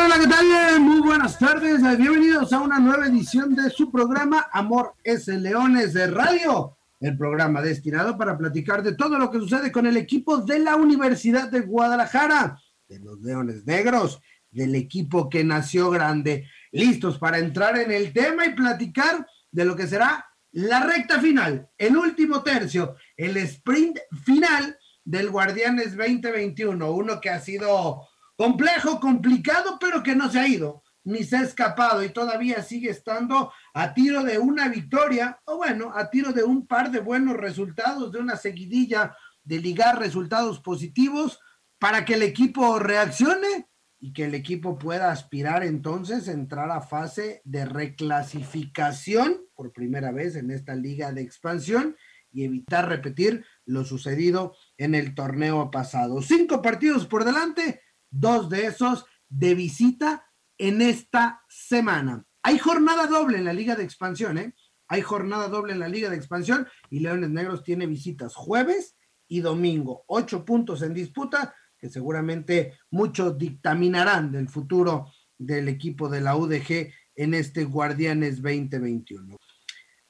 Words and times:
Hola, 0.00 0.20
¿qué 0.20 0.28
tal? 0.28 0.80
Muy 0.80 1.00
buenas 1.00 1.38
tardes. 1.40 1.82
Bienvenidos 1.98 2.52
a 2.52 2.60
una 2.60 2.78
nueva 2.78 3.06
edición 3.06 3.56
de 3.56 3.68
su 3.68 3.90
programa 3.90 4.46
Amor 4.52 4.94
es 5.02 5.26
Leones 5.26 5.92
de 5.92 6.06
Radio, 6.06 6.76
el 7.00 7.18
programa 7.18 7.60
destinado 7.62 8.16
para 8.16 8.38
platicar 8.38 8.84
de 8.84 8.94
todo 8.94 9.18
lo 9.18 9.28
que 9.28 9.38
sucede 9.38 9.72
con 9.72 9.86
el 9.86 9.96
equipo 9.96 10.38
de 10.38 10.60
la 10.60 10.76
Universidad 10.76 11.50
de 11.50 11.62
Guadalajara, 11.62 12.60
de 12.88 13.00
los 13.00 13.20
Leones 13.22 13.66
Negros, 13.66 14.20
del 14.52 14.76
equipo 14.76 15.28
que 15.28 15.42
nació 15.42 15.90
grande, 15.90 16.46
listos 16.70 17.18
para 17.18 17.38
entrar 17.38 17.76
en 17.76 17.90
el 17.90 18.12
tema 18.12 18.46
y 18.46 18.54
platicar 18.54 19.26
de 19.50 19.64
lo 19.64 19.74
que 19.74 19.88
será 19.88 20.26
la 20.52 20.84
recta 20.84 21.20
final, 21.20 21.68
el 21.76 21.96
último 21.96 22.44
tercio, 22.44 22.94
el 23.16 23.36
sprint 23.38 23.98
final 24.24 24.78
del 25.04 25.30
Guardianes 25.30 25.96
2021, 25.96 26.92
uno 26.92 27.20
que 27.20 27.30
ha 27.30 27.40
sido 27.40 28.07
complejo, 28.38 29.00
complicado, 29.00 29.78
pero 29.80 30.00
que 30.04 30.14
no 30.14 30.30
se 30.30 30.38
ha 30.38 30.46
ido, 30.46 30.84
ni 31.02 31.24
se 31.24 31.36
ha 31.36 31.42
escapado 31.42 32.04
y 32.04 32.10
todavía 32.10 32.62
sigue 32.62 32.88
estando 32.88 33.52
a 33.74 33.94
tiro 33.94 34.22
de 34.22 34.38
una 34.38 34.68
victoria, 34.68 35.40
o 35.44 35.56
bueno, 35.56 35.90
a 35.92 36.08
tiro 36.08 36.32
de 36.32 36.44
un 36.44 36.68
par 36.68 36.92
de 36.92 37.00
buenos 37.00 37.36
resultados, 37.36 38.12
de 38.12 38.20
una 38.20 38.36
seguidilla 38.36 39.16
de 39.42 39.58
ligar 39.58 39.98
resultados 39.98 40.60
positivos 40.60 41.40
para 41.80 42.04
que 42.04 42.14
el 42.14 42.22
equipo 42.22 42.78
reaccione 42.78 43.68
y 43.98 44.12
que 44.12 44.26
el 44.26 44.36
equipo 44.36 44.78
pueda 44.78 45.10
aspirar 45.10 45.64
entonces 45.64 46.28
a 46.28 46.32
entrar 46.32 46.70
a 46.70 46.80
fase 46.80 47.42
de 47.44 47.64
reclasificación 47.64 49.40
por 49.56 49.72
primera 49.72 50.12
vez 50.12 50.36
en 50.36 50.52
esta 50.52 50.76
liga 50.76 51.10
de 51.10 51.22
expansión 51.22 51.96
y 52.30 52.44
evitar 52.44 52.88
repetir 52.88 53.44
lo 53.64 53.84
sucedido 53.84 54.54
en 54.76 54.94
el 54.94 55.16
torneo 55.16 55.72
pasado. 55.72 56.22
Cinco 56.22 56.62
partidos 56.62 57.06
por 57.06 57.24
delante, 57.24 57.80
dos 58.10 58.48
de 58.48 58.66
esos 58.66 59.04
de 59.28 59.54
visita 59.54 60.24
en 60.58 60.82
esta 60.82 61.42
semana. 61.48 62.24
Hay 62.42 62.58
jornada 62.58 63.06
doble 63.06 63.38
en 63.38 63.44
la 63.44 63.52
Liga 63.52 63.76
de 63.76 63.84
Expansión, 63.84 64.38
¿eh? 64.38 64.54
Hay 64.88 65.02
jornada 65.02 65.48
doble 65.48 65.74
en 65.74 65.80
la 65.80 65.88
Liga 65.88 66.08
de 66.08 66.16
Expansión 66.16 66.66
y 66.88 67.00
Leones 67.00 67.30
Negros 67.30 67.62
tiene 67.62 67.86
visitas 67.86 68.34
jueves 68.34 68.96
y 69.28 69.40
domingo. 69.40 70.04
Ocho 70.06 70.44
puntos 70.44 70.82
en 70.82 70.94
disputa 70.94 71.54
que 71.76 71.90
seguramente 71.90 72.78
muchos 72.90 73.36
dictaminarán 73.36 74.32
del 74.32 74.48
futuro 74.48 75.12
del 75.36 75.68
equipo 75.68 76.08
de 76.08 76.22
la 76.22 76.36
UDG 76.36 76.90
en 77.14 77.34
este 77.34 77.64
Guardianes 77.64 78.42
2021. 78.42 79.36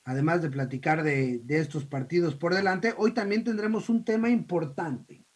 Además 0.04 0.40
de 0.40 0.50
platicar 0.50 1.02
de, 1.02 1.40
de 1.40 1.58
estos 1.58 1.84
partidos 1.84 2.34
por 2.36 2.54
delante, 2.54 2.94
hoy 2.96 3.12
también 3.12 3.44
tendremos 3.44 3.88
un 3.90 4.04
tema 4.04 4.30
importante 4.30 5.27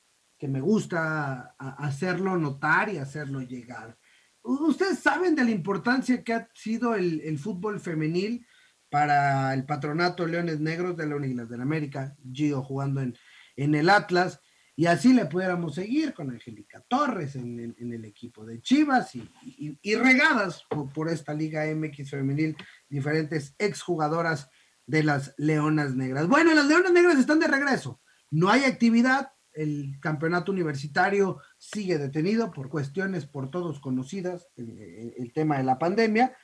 que 0.43 0.49
me 0.49 0.61
gusta 0.61 1.55
hacerlo 1.57 2.37
notar 2.37 2.89
y 2.89 2.99
hacerlo 2.99 3.43
llegar. 3.43 3.97
Ustedes 4.43 4.99
saben 4.99 5.37
de 5.37 5.45
la 5.45 5.53
importancia 5.53 6.25
que 6.25 6.33
ha 6.33 6.49
sido 6.53 6.97
el, 6.97 7.39
fútbol 7.39 7.79
femenil 7.79 8.45
para 8.91 9.55
el 9.55 9.65
patronato 9.65 10.27
Leones 10.27 10.59
Negros 10.59 10.97
de 10.97 11.07
la 11.07 11.15
Unidad 11.15 11.47
de 11.47 11.63
América, 11.63 12.17
Gio 12.33 12.61
jugando 12.61 13.01
en, 13.01 13.17
en 13.55 13.77
el 13.77 13.89
Atlas, 13.89 14.41
y 14.75 14.87
así 14.87 15.13
le 15.13 15.27
pudiéramos 15.27 15.77
seguir 15.77 16.13
con 16.13 16.31
Angélica 16.31 16.85
Torres 16.89 17.37
en, 17.37 17.77
el 17.79 18.05
equipo 18.05 18.45
de 18.45 18.61
Chivas 18.61 19.13
y, 19.15 19.95
regadas 19.95 20.65
por, 20.69 20.93
por, 20.93 21.09
esta 21.09 21.35
Liga 21.35 21.73
MX 21.73 22.11
femenil, 22.11 22.57
diferentes 22.89 23.55
exjugadoras 23.59 24.51
de 24.87 25.05
las 25.05 25.37
Leonas 25.39 25.95
Negras. 25.95 26.27
Bueno, 26.27 26.53
las 26.53 26.67
Leonas 26.67 26.93
Negras 26.93 27.17
están 27.21 27.39
de 27.39 27.47
regreso. 27.47 28.01
No 28.29 28.51
hay 28.51 28.65
actividad, 28.65 29.31
el 29.55 29.99
campeonato 30.01 30.53
universitario 30.53 31.41
sigue 31.59 31.99
detenido 31.99 32.53
por 32.53 32.69
cuestiones 32.69 33.27
por 33.27 33.51
todos 33.51 33.81
conocidas, 33.81 34.49
el, 34.57 35.33
tema 35.35 35.59
de 35.59 35.65
la 35.65 35.79
pandemia, 35.79 36.37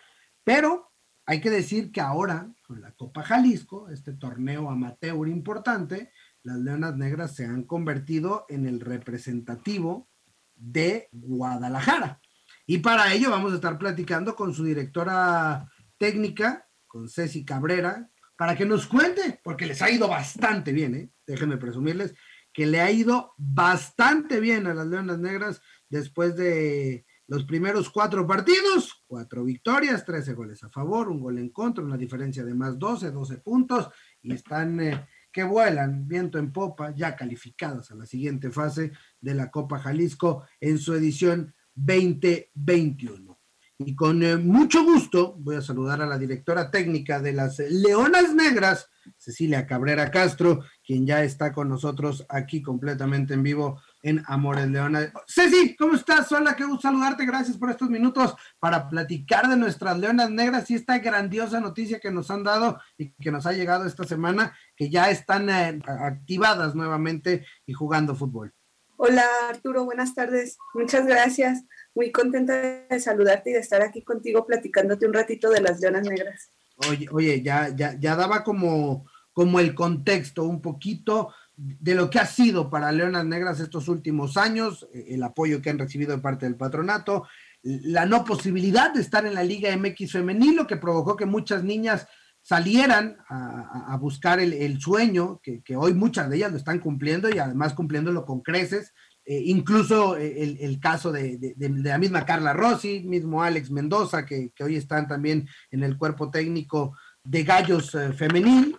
pero 0.45 0.93
hay 1.27 1.41
que 1.41 1.51
decir 1.51 1.93
que 1.93 2.01
ahora, 2.01 2.51
con 2.67 2.81
la 2.81 2.93
Copa 2.93 3.23
Jalisco, 3.23 3.91
este 3.91 4.13
torneo 4.13 4.71
amateur 4.71 5.29
importante, 5.29 6.11
las 6.43 6.59
Leonas 6.59 6.97
Negras 6.97 7.35
se 7.35 7.45
han 7.45 7.65
convertido 7.65 8.47
en 8.49 8.67
el 8.67 8.81
representativo 8.81 10.09
de 10.55 11.09
Guadalajara. 11.13 12.21
Y 12.67 12.79
para 12.79 13.13
ello 13.13 13.31
vamos 13.31 13.53
a 13.53 13.57
estar 13.57 13.79
platicando 13.79 14.35
con 14.35 14.55
su 14.55 14.65
directora 14.65 15.71
técnica, 15.99 16.67
con 16.87 17.09
Ceci 17.09 17.45
Cabrera, 17.45 18.11
para 18.37 18.57
que 18.57 18.65
nos 18.65 18.87
cuente, 18.87 19.41
porque 19.43 19.67
les 19.67 19.83
ha 19.83 19.91
ido 19.91 20.07
bastante 20.09 20.73
bien, 20.73 20.95
¿eh? 20.95 21.11
déjenme 21.27 21.57
presumirles, 21.57 22.15
que 22.59 22.67
le 22.67 22.81
ha 22.81 22.91
ido 22.91 23.35
bastante 23.37 24.41
bien 24.41 24.67
a 24.67 24.75
las 24.75 24.89
Leonas 24.89 25.21
Negras 25.21 25.63
después 25.89 26.35
de 26.35 27.07
los 27.29 27.45
primeros 27.45 27.89
cuatro 27.89 28.27
partidos, 28.27 29.05
cuatro 29.07 29.45
victorias, 29.45 30.05
13 30.05 30.33
goles 30.33 30.65
a 30.65 30.69
favor, 30.69 31.09
un 31.09 31.21
gol 31.21 31.39
en 31.39 31.51
contra, 31.51 31.85
una 31.85 31.97
diferencia 31.97 32.45
de 32.45 32.55
más 32.55 32.77
12, 32.77 33.13
12 33.13 33.37
puntos, 33.37 33.89
y 34.23 34.33
están 34.33 34.81
eh, 34.81 35.07
que 35.31 35.45
vuelan 35.45 36.09
viento 36.09 36.37
en 36.37 36.53
popa, 36.53 36.93
ya 36.97 37.15
calificadas 37.15 37.93
a 37.93 37.95
la 37.95 38.07
siguiente 38.07 38.51
fase 38.51 38.91
de 39.21 39.35
la 39.35 39.53
Copa 39.53 39.79
Jalisco 39.79 40.43
en 40.59 40.79
su 40.79 40.95
edición 40.95 41.55
2021. 41.77 43.39
Y 43.81 43.95
con 43.95 44.21
eh, 44.25 44.37
mucho 44.37 44.83
gusto 44.83 45.37
voy 45.39 45.55
a 45.55 45.63
saludar 45.63 46.03
a 46.03 46.07
la 46.07 46.19
directora 46.19 46.73
técnica 46.73 47.21
de 47.21 47.35
las 47.35 47.61
Leonas 47.61 48.35
Negras, 48.35 48.91
Cecilia 49.17 49.65
Cabrera 49.65 50.11
Castro, 50.11 50.65
quien 50.89 51.07
ya 51.07 51.23
está 51.23 51.53
con 51.53 51.69
nosotros 51.69 52.25
aquí 52.31 52.63
completamente 52.63 53.35
en 53.35 53.43
vivo 53.43 53.79
en 54.03 54.23
Amores 54.27 54.69
Leonas. 54.69 55.13
Ceci, 55.27 55.77
¿cómo 55.77 55.95
estás? 55.95 56.33
Hola, 56.33 56.57
qué 56.57 56.65
gusto 56.65 56.89
saludarte. 56.89 57.27
Gracias 57.27 57.59
por 57.59 57.69
estos 57.69 57.91
minutos 57.91 58.35
para 58.59 58.89
platicar 58.89 59.49
de 59.49 59.59
nuestras 59.59 59.99
Leonas 59.99 60.31
Negras 60.31 60.71
y 60.71 60.77
esta 60.77 60.99
grandiosa 60.99 61.61
noticia 61.61 62.01
que 62.01 62.11
nos 62.11 62.31
han 62.31 62.43
dado 62.43 62.81
y 62.97 63.11
que 63.11 63.31
nos 63.31 63.45
ha 63.45 63.53
llegado 63.53 63.85
esta 63.85 64.05
semana, 64.05 64.57
que 64.75 64.89
ya 64.89 65.11
están 65.11 65.51
eh, 65.51 65.79
activadas 65.87 66.75
nuevamente 66.75 67.45
y 67.67 67.75
jugando 67.75 68.15
fútbol. 68.15 68.55
Hola 68.97 69.27
Arturo, 69.51 69.85
buenas 69.85 70.15
tardes. 70.15 70.57
Muchas 70.73 71.07
gracias. 71.07 71.65
Muy 71.95 72.11
contenta 72.13 72.55
de 72.55 72.99
saludarte 72.99 73.51
y 73.51 73.53
de 73.53 73.59
estar 73.59 73.83
aquí 73.83 74.03
contigo 74.03 74.47
platicándote 74.47 75.05
un 75.05 75.13
ratito 75.13 75.51
de 75.51 75.61
las 75.61 75.81
Leonas 75.81 76.09
Negras. 76.09 76.51
Oye, 76.89 77.09
oye, 77.13 77.43
ya, 77.43 77.69
ya, 77.77 77.95
ya 77.99 78.17
daba 78.17 78.43
como, 78.43 79.05
como 79.39 79.61
el 79.61 79.73
contexto 79.73 80.43
un 80.43 80.61
poquito 80.61 81.33
de 81.55 81.95
lo 81.95 82.11
que 82.11 82.19
ha 82.19 82.27
sido 82.27 82.69
para 82.69 82.91
Leonas 82.91 83.25
Negras 83.25 83.61
estos 83.61 83.87
últimos 83.87 84.37
años, 84.37 84.89
eh, 84.93 85.05
el 85.11 85.23
apoyo 85.23 85.63
que 85.63 85.71
han 85.71 85.79
recibido 85.79 86.11
de 86.11 86.21
parte 86.21 86.45
del 86.45 86.57
patronato, 86.57 87.29
la 87.63 88.05
no 88.05 88.25
posibilidad 88.25 88.93
de 88.93 89.01
estar 89.01 89.25
en 89.27 89.35
la 89.35 89.45
Liga 89.45 89.71
MX 89.77 90.11
femenil, 90.11 90.57
lo 90.57 90.67
que 90.67 90.77
provocó 90.77 91.15
que 91.15 91.25
muchas 91.25 91.63
niñas 91.63 92.09
salieran 92.43 93.19
a, 93.29 93.97
buscar 94.01 94.41
el, 94.41 94.81
sueño, 94.81 95.41
que, 95.41 95.63
hoy 95.77 95.95
muchas 95.95 96.29
de 96.29 96.39
ellas 96.39 96.51
lo 96.51 96.59
están 96.59 96.81
cumpliendo 96.81 97.31
y 97.31 97.39
además 97.39 97.75
cumpliéndolo 97.75 98.25
con 98.25 98.41
creces, 98.41 98.93
eh, 99.25 99.41
incluso 99.45 100.17
eh, 100.17 100.57
el, 100.59 100.81
caso 100.81 101.13
de, 101.13 101.55
la 101.57 101.99
misma 101.99 102.27
Carla 102.27 102.55
Rossi, 102.55 103.05
mismo 103.05 103.45
Alex 103.45 103.71
Mendoza, 103.71 104.27
que, 104.27 104.51
hoy 104.59 104.75
están 104.75 105.07
también 105.07 105.49
en 105.71 105.85
el 105.85 105.97
cuerpo 105.97 106.29
técnico 106.29 106.97
de 107.23 107.45
Gallos 107.45 107.97
Femenil. 108.17 108.77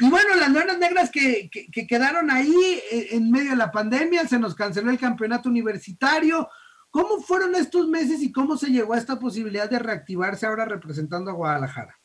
Y 0.00 0.08
bueno, 0.08 0.36
las 0.36 0.50
Leonas 0.50 0.78
Negras 0.78 1.10
que, 1.10 1.50
quedaron 1.88 2.30
ahí 2.30 2.82
en 2.90 3.30
medio 3.30 3.50
de 3.50 3.56
la 3.56 3.72
pandemia, 3.72 4.26
se 4.28 4.38
nos 4.38 4.54
canceló 4.54 4.90
el 4.90 4.98
campeonato 4.98 5.48
universitario. 5.48 6.48
¿Cómo 6.90 7.20
fueron 7.20 7.54
estos 7.54 7.88
meses 7.88 8.22
y 8.22 8.32
cómo 8.32 8.56
se 8.56 8.68
llegó 8.68 8.94
a 8.94 8.98
esta 8.98 9.18
posibilidad 9.18 9.68
de 9.68 9.78
reactivarse 9.78 10.46
ahora 10.46 10.64
representando 10.64 11.30
a 11.30 11.34
Guadalajara? 11.34 11.98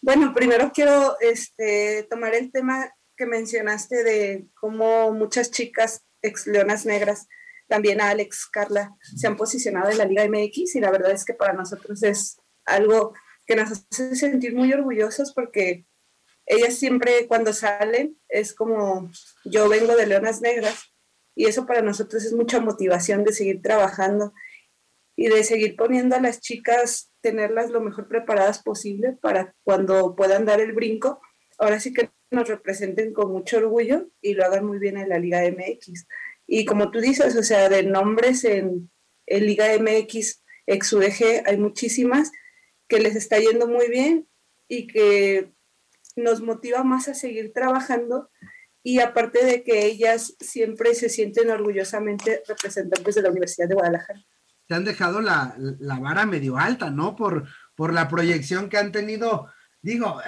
Bueno, 0.00 0.32
primero 0.32 0.70
quiero 0.72 1.16
este, 1.20 2.06
tomar 2.08 2.34
el 2.34 2.52
tema 2.52 2.90
que 3.16 3.26
mencionaste 3.26 4.04
de 4.04 4.46
cómo 4.54 5.12
muchas 5.12 5.50
chicas 5.50 6.04
ex 6.22 6.46
Leonas 6.46 6.86
Negras, 6.86 7.26
también 7.66 8.00
Alex, 8.00 8.46
Carla, 8.46 8.96
se 9.00 9.26
han 9.26 9.36
posicionado 9.36 9.90
en 9.90 9.98
la 9.98 10.04
Liga 10.04 10.26
MX 10.26 10.76
y 10.76 10.80
la 10.80 10.90
verdad 10.90 11.10
es 11.10 11.24
que 11.24 11.34
para 11.34 11.52
nosotros 11.52 12.02
es 12.02 12.40
algo 12.64 13.12
que 13.44 13.56
nos 13.56 13.72
hace 13.72 14.14
sentir 14.14 14.54
muy 14.54 14.72
orgullosos 14.72 15.32
porque 15.34 15.86
ellas 16.48 16.76
siempre 16.76 17.26
cuando 17.28 17.52
salen 17.52 18.18
es 18.28 18.54
como 18.54 19.10
yo 19.44 19.68
vengo 19.68 19.94
de 19.94 20.06
Leonas 20.06 20.40
Negras 20.40 20.94
y 21.34 21.44
eso 21.44 21.66
para 21.66 21.82
nosotros 21.82 22.24
es 22.24 22.32
mucha 22.32 22.58
motivación 22.58 23.22
de 23.22 23.32
seguir 23.32 23.62
trabajando 23.62 24.32
y 25.14 25.28
de 25.28 25.44
seguir 25.44 25.76
poniendo 25.76 26.16
a 26.16 26.20
las 26.20 26.40
chicas, 26.40 27.12
tenerlas 27.20 27.70
lo 27.70 27.80
mejor 27.80 28.08
preparadas 28.08 28.62
posible 28.62 29.18
para 29.20 29.54
cuando 29.62 30.16
puedan 30.16 30.46
dar 30.46 30.60
el 30.60 30.72
brinco, 30.72 31.20
ahora 31.58 31.80
sí 31.80 31.92
que 31.92 32.10
nos 32.30 32.48
representen 32.48 33.12
con 33.12 33.30
mucho 33.30 33.58
orgullo 33.58 34.08
y 34.22 34.34
lo 34.34 34.44
hagan 34.44 34.64
muy 34.64 34.78
bien 34.78 34.96
en 34.96 35.08
la 35.08 35.18
Liga 35.18 35.42
MX. 35.42 36.06
Y 36.46 36.64
como 36.64 36.90
tú 36.90 37.00
dices, 37.00 37.36
o 37.36 37.42
sea, 37.42 37.68
de 37.68 37.82
nombres 37.82 38.44
en, 38.44 38.90
en 39.26 39.46
Liga 39.46 39.66
MX, 39.78 40.42
ex 40.66 40.92
UDG, 40.92 41.42
hay 41.46 41.56
muchísimas 41.58 42.32
que 42.88 43.00
les 43.00 43.16
está 43.16 43.38
yendo 43.38 43.66
muy 43.66 43.88
bien 43.88 44.28
y 44.66 44.86
que 44.86 45.52
nos 46.18 46.42
motiva 46.42 46.84
más 46.84 47.08
a 47.08 47.14
seguir 47.14 47.52
trabajando 47.52 48.30
y 48.82 49.00
aparte 49.00 49.44
de 49.44 49.64
que 49.64 49.86
ellas 49.86 50.34
siempre 50.40 50.94
se 50.94 51.08
sienten 51.08 51.50
orgullosamente 51.50 52.42
representantes 52.46 53.14
de 53.14 53.22
la 53.22 53.30
Universidad 53.30 53.68
de 53.68 53.74
Guadalajara. 53.74 54.24
Se 54.68 54.74
han 54.74 54.84
dejado 54.84 55.20
la, 55.20 55.56
vara 56.00 56.26
medio 56.26 56.58
alta, 56.58 56.90
¿no? 56.90 57.16
Por, 57.16 57.48
por 57.74 57.92
la 57.92 58.08
proyección 58.08 58.68
que 58.68 58.78
han 58.78 58.92
tenido. 58.92 59.48
Digo, 59.80 60.20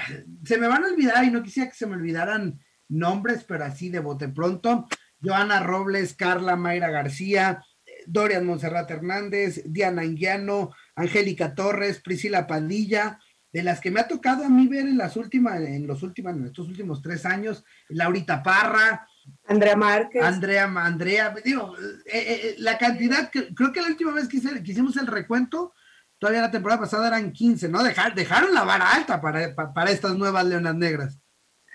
se 0.44 0.58
me 0.58 0.68
van 0.68 0.84
a 0.84 0.88
olvidar 0.88 1.24
y 1.24 1.30
no 1.30 1.42
quisiera 1.42 1.68
que 1.68 1.76
se 1.76 1.86
me 1.86 1.96
olvidaran 1.96 2.58
nombres, 2.88 3.44
pero 3.44 3.64
así 3.64 3.90
de 3.90 4.00
bote 4.00 4.28
pronto. 4.28 4.88
Joana 5.22 5.60
Robles, 5.60 6.14
Carla 6.14 6.56
Mayra 6.56 6.90
García, 6.90 7.62
Dorian 8.06 8.46
Monserrat 8.46 8.90
Hernández, 8.90 9.62
Diana 9.66 10.02
Anguiano, 10.02 10.70
Angélica 10.96 11.54
Torres, 11.54 12.00
Priscila 12.00 12.46
Pandilla, 12.46 13.18
de 13.52 13.62
las 13.62 13.80
que 13.80 13.90
me 13.90 14.00
ha 14.00 14.08
tocado 14.08 14.44
a 14.44 14.48
mí 14.48 14.68
ver 14.68 14.86
en 14.86 14.98
las 14.98 15.16
últimas, 15.16 15.60
en 15.60 15.86
los 15.86 16.02
últimos, 16.02 16.32
en 16.34 16.46
estos 16.46 16.68
últimos 16.68 17.02
tres 17.02 17.26
años, 17.26 17.64
Laurita 17.88 18.42
Parra, 18.42 19.06
Andrea 19.46 19.76
Márquez. 19.76 20.22
Andrea, 20.22 20.64
Andrea, 20.64 21.34
digo, 21.44 21.74
eh, 21.78 22.18
eh, 22.18 22.40
eh, 22.42 22.54
la 22.58 22.78
cantidad, 22.78 23.30
creo 23.30 23.72
que 23.72 23.80
la 23.80 23.88
última 23.88 24.12
vez 24.12 24.28
que, 24.28 24.36
hicimos 24.36 24.96
el 24.96 25.06
recuento, 25.06 25.74
todavía 26.18 26.42
la 26.42 26.50
temporada 26.50 26.80
pasada 26.80 27.08
eran 27.08 27.32
15, 27.32 27.68
¿no? 27.68 27.82
Dejar, 27.82 28.14
dejaron 28.14 28.54
la 28.54 28.64
vara 28.64 28.92
alta 28.92 29.20
para, 29.20 29.54
para, 29.54 29.90
estas 29.90 30.16
nuevas 30.16 30.44
leonas 30.44 30.74
negras. 30.74 31.18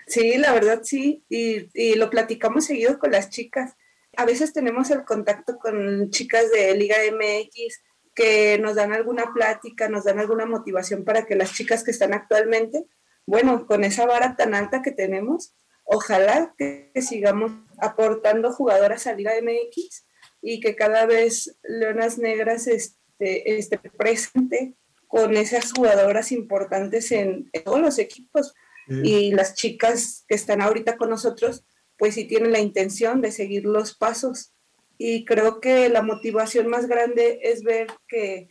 Sí, 0.06 0.38
la 0.38 0.52
verdad 0.52 0.80
sí, 0.82 1.24
y, 1.28 1.68
y, 1.74 1.96
lo 1.96 2.10
platicamos 2.10 2.64
seguido 2.64 2.98
con 2.98 3.10
las 3.10 3.28
chicas. 3.28 3.74
A 4.16 4.24
veces 4.24 4.52
tenemos 4.52 4.90
el 4.90 5.04
contacto 5.04 5.58
con 5.58 6.10
chicas 6.10 6.50
de 6.52 6.76
Liga 6.76 6.96
MX 7.12 7.82
que 8.16 8.58
nos 8.58 8.74
dan 8.74 8.94
alguna 8.94 9.32
plática, 9.34 9.88
nos 9.90 10.04
dan 10.04 10.18
alguna 10.18 10.46
motivación 10.46 11.04
para 11.04 11.26
que 11.26 11.36
las 11.36 11.52
chicas 11.52 11.84
que 11.84 11.90
están 11.90 12.14
actualmente, 12.14 12.86
bueno, 13.26 13.66
con 13.66 13.84
esa 13.84 14.06
vara 14.06 14.36
tan 14.36 14.54
alta 14.54 14.80
que 14.80 14.90
tenemos, 14.90 15.54
ojalá 15.84 16.54
que, 16.56 16.90
sigamos 17.02 17.52
aportando 17.78 18.52
jugadoras 18.52 19.06
a 19.06 19.12
Liga 19.12 19.32
MX 19.40 20.06
y 20.40 20.60
que 20.60 20.74
cada 20.74 21.04
vez 21.04 21.58
Leonas 21.62 22.16
Negras 22.16 22.66
esté, 22.66 23.58
esté 23.58 23.78
presente 23.78 24.74
con 25.08 25.36
esas 25.36 25.72
jugadoras 25.72 26.32
importantes 26.32 27.12
en, 27.12 27.50
todos 27.64 27.80
los 27.80 27.98
equipos. 27.98 28.54
Y 28.88 29.32
las 29.32 29.54
chicas 29.54 30.24
que 30.28 30.36
están 30.36 30.62
ahorita 30.62 30.96
con 30.96 31.10
nosotros, 31.10 31.64
pues 31.98 32.14
sí 32.14 32.24
tienen 32.24 32.52
la 32.52 32.60
intención 32.60 33.20
de 33.20 33.32
seguir 33.32 33.64
los 33.64 33.96
pasos 33.96 34.52
y 34.98 35.24
creo 35.24 35.60
que 35.60 35.88
la 35.88 36.02
motivación 36.02 36.68
más 36.68 36.86
grande 36.86 37.40
es 37.42 37.62
ver 37.62 37.88
que 38.08 38.48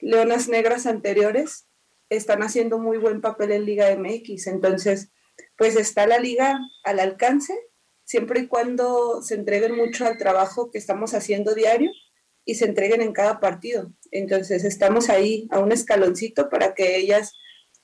Leonas 0.00 0.48
Negras 0.48 0.86
anteriores 0.86 1.66
están 2.08 2.42
haciendo 2.42 2.78
muy 2.78 2.98
buen 2.98 3.20
papel 3.20 3.52
en 3.52 3.64
Liga 3.64 3.94
MX. 3.96 4.46
Entonces, 4.46 5.10
pues 5.56 5.76
está 5.76 6.06
la 6.06 6.18
liga 6.18 6.60
al 6.84 7.00
alcance, 7.00 7.54
siempre 8.04 8.40
y 8.40 8.46
cuando 8.46 9.22
se 9.22 9.34
entreguen 9.34 9.76
mucho 9.76 10.06
al 10.06 10.18
trabajo 10.18 10.70
que 10.70 10.78
estamos 10.78 11.14
haciendo 11.14 11.54
diario 11.54 11.90
y 12.44 12.56
se 12.56 12.66
entreguen 12.66 13.00
en 13.00 13.12
cada 13.12 13.40
partido. 13.40 13.92
Entonces, 14.10 14.64
estamos 14.64 15.08
ahí 15.08 15.48
a 15.50 15.58
un 15.58 15.72
escaloncito 15.72 16.48
para 16.48 16.74
que 16.74 16.96
ellas 16.96 17.32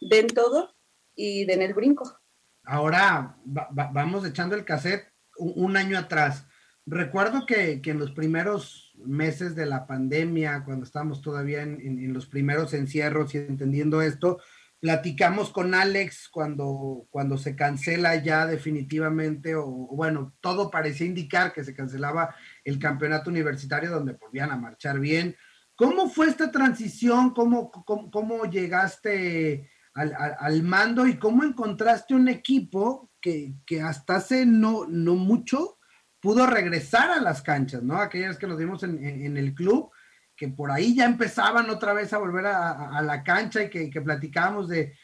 den 0.00 0.26
todo 0.28 0.74
y 1.14 1.44
den 1.44 1.62
el 1.62 1.74
brinco. 1.74 2.18
Ahora 2.64 3.36
vamos 3.44 4.26
echando 4.26 4.54
el 4.54 4.64
cassette 4.64 5.12
un 5.36 5.76
año 5.76 5.98
atrás 5.98 6.46
Recuerdo 6.92 7.46
que, 7.46 7.80
en 7.84 7.98
los 8.00 8.10
primeros 8.10 8.92
meses 8.96 9.54
de 9.54 9.64
la 9.64 9.86
pandemia, 9.86 10.64
cuando 10.64 10.84
estábamos 10.84 11.22
todavía 11.22 11.62
en, 11.62 12.12
los 12.12 12.26
primeros 12.26 12.74
encierros 12.74 13.32
y 13.32 13.38
entendiendo 13.38 14.02
esto, 14.02 14.40
platicamos 14.80 15.50
con 15.50 15.72
Alex 15.76 16.28
cuando, 16.28 17.06
cuando 17.10 17.38
se 17.38 17.54
cancela 17.54 18.16
ya 18.16 18.44
definitivamente, 18.44 19.54
o, 19.54 19.64
bueno, 19.64 20.34
todo 20.40 20.68
parecía 20.68 21.06
indicar 21.06 21.52
que 21.52 21.62
se 21.62 21.76
cancelaba 21.76 22.34
el 22.64 22.80
campeonato 22.80 23.30
universitario 23.30 23.88
donde 23.88 24.14
volvían 24.14 24.50
a 24.50 24.56
marchar 24.56 24.98
bien. 24.98 25.36
¿Cómo 25.76 26.10
fue 26.10 26.26
esta 26.26 26.50
transición? 26.50 27.34
¿Cómo, 27.34 27.70
cómo, 27.70 28.46
llegaste 28.46 29.70
al, 29.94 30.62
mando 30.64 31.06
y 31.06 31.18
cómo 31.18 31.44
encontraste 31.44 32.14
un 32.14 32.26
equipo 32.26 33.12
que, 33.20 33.54
que 33.64 33.80
hasta 33.80 34.16
hace 34.16 34.44
no, 34.44 34.86
no 34.88 35.14
mucho 35.14 35.76
pudo 36.20 36.46
regresar 36.46 37.10
a 37.10 37.20
las 37.20 37.42
canchas, 37.42 37.82
¿no? 37.82 37.96
Aquellas 37.96 38.38
que 38.38 38.46
nos 38.46 38.58
vimos 38.58 38.82
en, 38.82 39.36
el 39.36 39.54
club, 39.54 39.90
que 40.36 40.48
por 40.48 40.70
ahí 40.70 40.94
ya 40.94 41.06
empezaban 41.06 41.70
otra 41.70 41.92
vez 41.92 42.12
a 42.12 42.18
volver 42.18 42.46
a, 42.46 43.00
la 43.02 43.22
cancha 43.22 43.62
y 43.62 43.70
que, 43.70 43.90
que 43.90 44.00
platicábamos 44.00 44.68
de, 44.68 44.94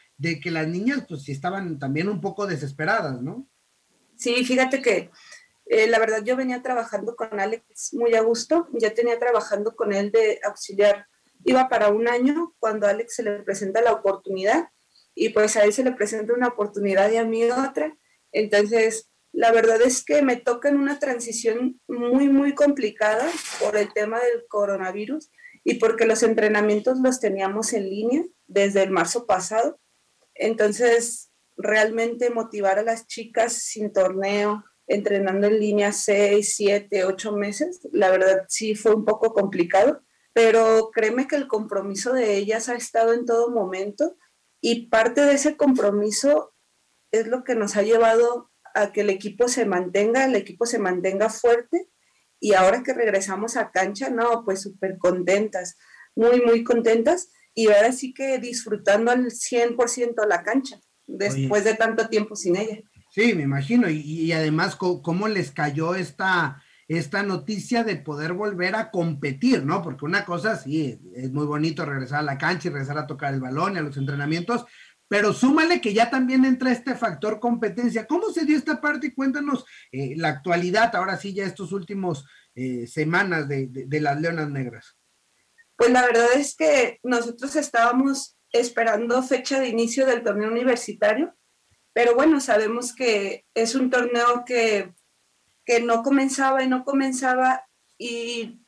que 0.41 0.51
las 0.51 0.67
niñas 0.67 1.05
pues 1.07 1.23
sí 1.23 1.31
estaban 1.31 1.79
también 1.79 2.07
un 2.07 2.21
poco 2.21 2.45
desesperadas, 2.45 3.21
¿no? 3.21 3.47
Sí, 4.15 4.43
fíjate 4.45 4.81
que 4.81 5.11
eh, 5.65 5.87
la 5.87 5.99
verdad 5.99 6.23
yo 6.23 6.35
venía 6.35 6.61
trabajando 6.61 7.15
con 7.15 7.39
Alex 7.39 7.93
muy 7.93 8.15
a 8.15 8.21
gusto, 8.21 8.67
ya 8.73 8.93
tenía 8.93 9.19
trabajando 9.19 9.75
con 9.75 9.93
él 9.93 10.11
de 10.11 10.39
auxiliar. 10.43 11.07
Iba 11.43 11.69
para 11.69 11.89
un 11.89 12.07
año 12.07 12.55
cuando 12.59 12.87
a 12.87 12.91
Alex 12.91 13.15
se 13.15 13.23
le 13.23 13.39
presenta 13.43 13.81
la 13.81 13.93
oportunidad 13.93 14.69
y 15.13 15.29
pues 15.29 15.55
a 15.55 15.63
él 15.63 15.73
se 15.73 15.83
le 15.83 15.91
presenta 15.91 16.33
una 16.33 16.47
oportunidad 16.47 17.11
y 17.11 17.17
a 17.17 17.25
mí 17.25 17.43
otra. 17.45 17.95
Entonces, 18.31 19.09
la 19.37 19.51
verdad 19.51 19.79
es 19.83 20.03
que 20.03 20.23
me 20.23 20.35
toca 20.35 20.67
en 20.67 20.77
una 20.77 20.97
transición 20.97 21.79
muy, 21.87 22.27
muy 22.27 22.55
complicada 22.55 23.29
por 23.59 23.77
el 23.77 23.93
tema 23.93 24.17
del 24.19 24.47
coronavirus 24.47 25.29
y 25.63 25.75
porque 25.75 26.07
los 26.07 26.23
entrenamientos 26.23 26.97
los 27.03 27.19
teníamos 27.19 27.71
en 27.73 27.87
línea 27.87 28.23
desde 28.47 28.81
el 28.81 28.89
marzo 28.89 29.27
pasado. 29.27 29.79
Entonces, 30.33 31.29
realmente 31.55 32.31
motivar 32.31 32.79
a 32.79 32.81
las 32.81 33.05
chicas 33.05 33.53
sin 33.53 33.93
torneo, 33.93 34.63
entrenando 34.87 35.45
en 35.45 35.59
línea 35.59 35.91
seis, 35.91 36.55
siete, 36.55 37.05
ocho 37.05 37.31
meses, 37.31 37.87
la 37.91 38.09
verdad 38.09 38.45
sí 38.49 38.73
fue 38.73 38.95
un 38.95 39.05
poco 39.05 39.33
complicado, 39.33 40.01
pero 40.33 40.89
créeme 40.91 41.27
que 41.27 41.35
el 41.35 41.47
compromiso 41.47 42.11
de 42.11 42.37
ellas 42.37 42.69
ha 42.69 42.75
estado 42.75 43.13
en 43.13 43.27
todo 43.27 43.51
momento 43.51 44.17
y 44.61 44.87
parte 44.87 45.21
de 45.21 45.33
ese 45.33 45.57
compromiso 45.57 46.55
es 47.11 47.27
lo 47.27 47.43
que 47.43 47.53
nos 47.53 47.75
ha 47.77 47.83
llevado 47.83 48.49
a 48.77 48.91
que 48.91 49.01
el 49.01 49.09
equipo 49.09 49.47
se 49.47 49.65
mantenga, 49.65 50.25
el 50.25 50.35
equipo 50.35 50.65
se 50.65 50.79
mantenga 50.79 51.29
fuerte 51.29 51.89
y 52.39 52.53
ahora 52.53 52.83
que 52.83 52.93
regresamos 52.93 53.57
a 53.57 53.71
cancha, 53.71 54.09
no, 54.09 54.43
pues 54.45 54.61
súper 54.61 54.97
contentas, 54.97 55.77
muy, 56.15 56.41
muy 56.41 56.63
contentas 56.63 57.29
y 57.55 57.67
ahora 57.67 57.91
sí 57.91 58.13
que 58.13 58.37
disfrutando 58.37 59.11
al 59.11 59.25
100% 59.25 60.27
la 60.27 60.43
cancha 60.43 60.79
después 61.07 61.63
de 61.63 61.73
tanto 61.73 62.07
tiempo 62.07 62.35
sin 62.35 62.55
ella. 62.55 62.77
Sí, 63.09 63.33
me 63.33 63.43
imagino, 63.43 63.89
y, 63.89 64.31
además 64.31 64.75
cómo 64.75 65.27
les 65.27 65.51
cayó 65.51 65.95
esta, 65.95 66.61
esta 66.87 67.23
noticia 67.23 67.83
de 67.83 67.95
poder 67.95 68.33
volver 68.33 68.75
a 68.75 68.91
competir, 68.91 69.65
¿no? 69.65 69.81
Porque 69.81 70.05
una 70.05 70.23
cosa 70.23 70.55
sí, 70.55 70.99
es 71.15 71.31
muy 71.31 71.45
bonito 71.45 71.83
regresar 71.83 72.19
a 72.19 72.23
la 72.23 72.37
cancha 72.37 72.67
y 72.67 72.71
regresar 72.71 72.99
a 72.99 73.07
tocar 73.07 73.33
el 73.33 73.41
balón 73.41 73.73
y 73.73 73.79
a 73.79 73.81
los 73.81 73.97
entrenamientos, 73.97 74.65
pero 75.07 75.33
súmale 75.33 75.79
que 75.79 75.93
ya 75.93 76.09
también 76.09 76.45
entra 76.45 76.71
este 76.71 76.95
factor 76.95 77.39
competencia. 77.39 78.05
¿Cómo 78.07 78.29
se 78.29 78.45
dio 78.45 78.57
esta 78.57 78.81
parte? 78.81 79.13
Cuéntanos 79.13 79.65
eh, 79.91 80.15
la 80.17 80.29
actualidad, 80.29 80.95
ahora 80.95 81.17
sí, 81.17 81.33
ya 81.33 81.45
estos 81.45 81.71
últimos 81.71 82.25
eh, 82.55 82.87
semanas 82.87 83.47
de, 83.47 83.87
las 84.01 84.19
Leonas 84.19 84.49
Negras. 84.49 84.97
Pues 85.77 85.91
la 85.91 86.05
verdad 86.05 86.33
es 86.35 86.55
que 86.55 86.99
nosotros 87.03 87.55
estábamos 87.55 88.37
esperando 88.51 89.21
fecha 89.23 89.59
de 89.59 89.69
inicio 89.69 90.05
del 90.05 90.23
torneo 90.23 90.49
universitario, 90.49 91.35
pero 91.93 92.15
bueno, 92.15 92.39
sabemos 92.39 92.93
que 92.93 93.45
es 93.53 93.75
un 93.75 93.89
torneo 93.89 94.43
que, 94.45 94.93
que 95.65 95.81
no 95.81 96.03
comenzaba 96.03 96.63
y 96.63 96.67
no 96.67 96.83
comenzaba 96.83 97.65
y 97.97 98.59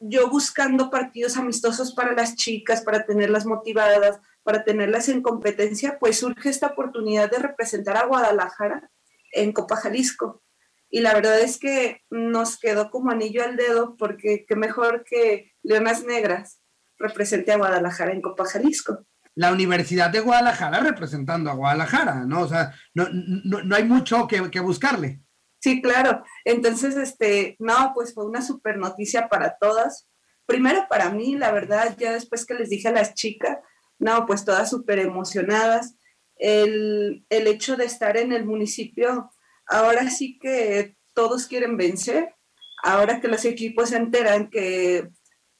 yo 0.00 0.30
buscando 0.30 0.90
partidos 0.90 1.36
amistosos 1.36 1.92
para 1.94 2.12
las 2.12 2.36
chicas, 2.36 2.82
para 2.82 3.04
tenerlas 3.04 3.46
motivadas, 3.46 4.20
para 4.48 4.64
tenerlas 4.64 5.10
en 5.10 5.20
competencia, 5.20 5.98
pues 5.98 6.20
surge 6.20 6.48
esta 6.48 6.68
oportunidad 6.68 7.30
de 7.30 7.38
representar 7.38 7.98
a 7.98 8.06
Guadalajara 8.06 8.90
en 9.32 9.52
Copa 9.52 9.76
Jalisco. 9.76 10.42
Y 10.88 11.00
la 11.00 11.12
verdad 11.12 11.38
es 11.38 11.58
que 11.58 12.00
nos 12.08 12.58
quedó 12.58 12.90
como 12.90 13.10
anillo 13.10 13.44
al 13.44 13.56
dedo 13.56 13.94
porque 13.98 14.46
qué 14.48 14.56
mejor 14.56 15.04
que 15.04 15.52
Leonas 15.62 16.02
Negras 16.06 16.62
represente 16.98 17.52
a 17.52 17.58
Guadalajara 17.58 18.10
en 18.12 18.22
Copa 18.22 18.46
Jalisco. 18.46 19.04
La 19.34 19.52
Universidad 19.52 20.08
de 20.08 20.20
Guadalajara 20.20 20.80
representando 20.80 21.50
a 21.50 21.54
Guadalajara, 21.54 22.24
¿no? 22.24 22.40
O 22.40 22.48
sea, 22.48 22.72
no, 22.94 23.06
no, 23.12 23.76
hay 23.76 23.84
mucho 23.84 24.26
que, 24.26 24.50
que, 24.50 24.60
buscarle. 24.60 25.20
Sí, 25.60 25.82
claro. 25.82 26.22
Entonces, 26.46 26.96
este, 26.96 27.54
no, 27.58 27.92
pues 27.94 28.14
fue 28.14 28.24
una 28.24 28.40
super 28.40 28.78
noticia 28.78 29.28
para 29.28 29.58
todas. 29.58 30.08
Primero 30.46 30.86
para 30.88 31.10
mí, 31.10 31.36
la 31.36 31.52
verdad, 31.52 31.94
ya 31.98 32.14
después 32.14 32.46
que 32.46 32.54
les 32.54 32.70
dije 32.70 32.88
a 32.88 32.92
las 32.92 33.12
chicas, 33.12 33.58
no, 33.98 34.26
pues 34.26 34.44
todas 34.44 34.70
súper 34.70 34.98
emocionadas. 34.98 35.96
el, 36.36 37.24
el 37.30 37.46
hecho 37.46 37.76
de 37.76 37.84
estar 37.84 38.16
en 38.16 38.32
el 38.32 38.44
municipio, 38.44 39.30
ahora 39.66 40.08
sí 40.10 40.38
que 40.38 40.96
todos 41.14 41.46
quieren 41.46 41.76
vencer, 41.76 42.34
ahora 42.82 43.20
que 43.20 43.28
los 43.28 43.44
equipos 43.44 43.90
se 43.90 43.96
enteran 43.96 44.50
que 44.50 45.08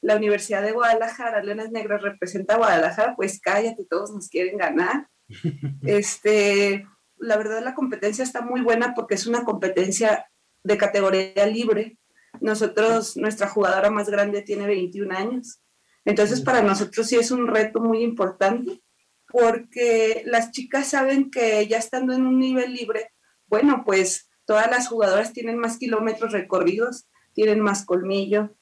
la 0.00 0.16
Universidad 0.16 0.62
de 0.62 0.72
Guadalajara, 0.72 1.42
Leones 1.42 1.70
Negras 1.70 2.02
representa 2.02 2.54
a 2.54 2.58
Guadalajara, 2.58 3.16
pues 3.16 3.40
cállate, 3.40 3.84
todos 3.84 4.12
nos 4.12 4.28
quieren 4.28 4.56
ganar. 4.56 5.08
este, 5.82 6.86
la 7.16 7.36
verdad 7.36 7.62
la 7.62 7.74
competencia 7.74 8.22
está 8.24 8.40
muy 8.40 8.60
buena 8.60 8.94
porque 8.94 9.16
es 9.16 9.26
una 9.26 9.44
competencia 9.44 10.26
de 10.62 10.78
categoría 10.78 11.46
libre. 11.46 11.98
Nosotros, 12.40 13.16
nuestra 13.16 13.48
jugadora 13.48 13.90
más 13.90 14.08
grande 14.08 14.42
tiene 14.42 14.66
21 14.66 15.16
años. 15.16 15.60
Entonces, 16.08 16.40
para 16.40 16.62
nosotros 16.62 17.06
sí 17.06 17.16
es 17.16 17.30
un 17.30 17.46
reto 17.46 17.80
muy 17.80 18.02
importante 18.02 18.82
porque 19.30 20.22
las 20.24 20.52
chicas 20.52 20.88
saben 20.88 21.30
que 21.30 21.66
ya 21.66 21.76
estando 21.76 22.14
en 22.14 22.26
un 22.26 22.38
nivel 22.38 22.72
libre, 22.72 23.12
bueno, 23.44 23.82
pues 23.84 24.30
todas 24.46 24.70
las 24.70 24.88
jugadoras 24.88 25.34
tienen 25.34 25.58
más 25.58 25.76
kilómetros 25.76 26.32
recorridos, 26.32 27.10
tienen 27.34 27.60
más 27.60 27.84
colmillo, 27.84 28.56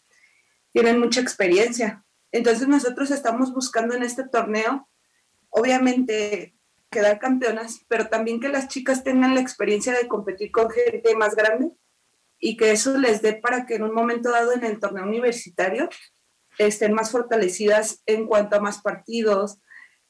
tienen 0.72 0.98
mucha 0.98 1.20
experiencia. 1.20 2.04
Entonces 2.32 2.66
nosotros 2.66 3.12
estamos 3.12 3.54
buscando 3.54 3.94
en 3.94 4.02
este 4.02 4.24
torneo, 4.26 4.88
obviamente, 5.48 6.56
quedar 6.90 7.20
campeonas, 7.20 7.78
pero 7.86 8.08
también 8.08 8.40
que 8.40 8.48
las 8.48 8.66
chicas 8.66 9.04
tengan 9.04 9.36
la 9.36 9.40
experiencia 9.40 9.92
de 9.92 10.08
competir 10.08 10.50
con 10.50 10.68
gente 10.68 11.14
más 11.14 11.36
grande 11.36 11.70
y 12.40 12.56
que 12.56 12.72
eso 12.72 12.98
les 12.98 13.22
dé 13.22 13.34
para 13.34 13.66
que 13.66 13.76
en 13.76 13.84
un 13.84 13.94
momento 13.94 14.32
dado 14.32 14.52
en 14.52 14.64
el 14.64 14.80
torneo 14.80 15.04
universitario 15.04 15.88
estén 16.58 16.92
más 16.92 17.10
fortalecidas 17.10 18.02
en 18.06 18.26
cuanto 18.26 18.56
a 18.56 18.60
más 18.60 18.80
partidos, 18.82 19.60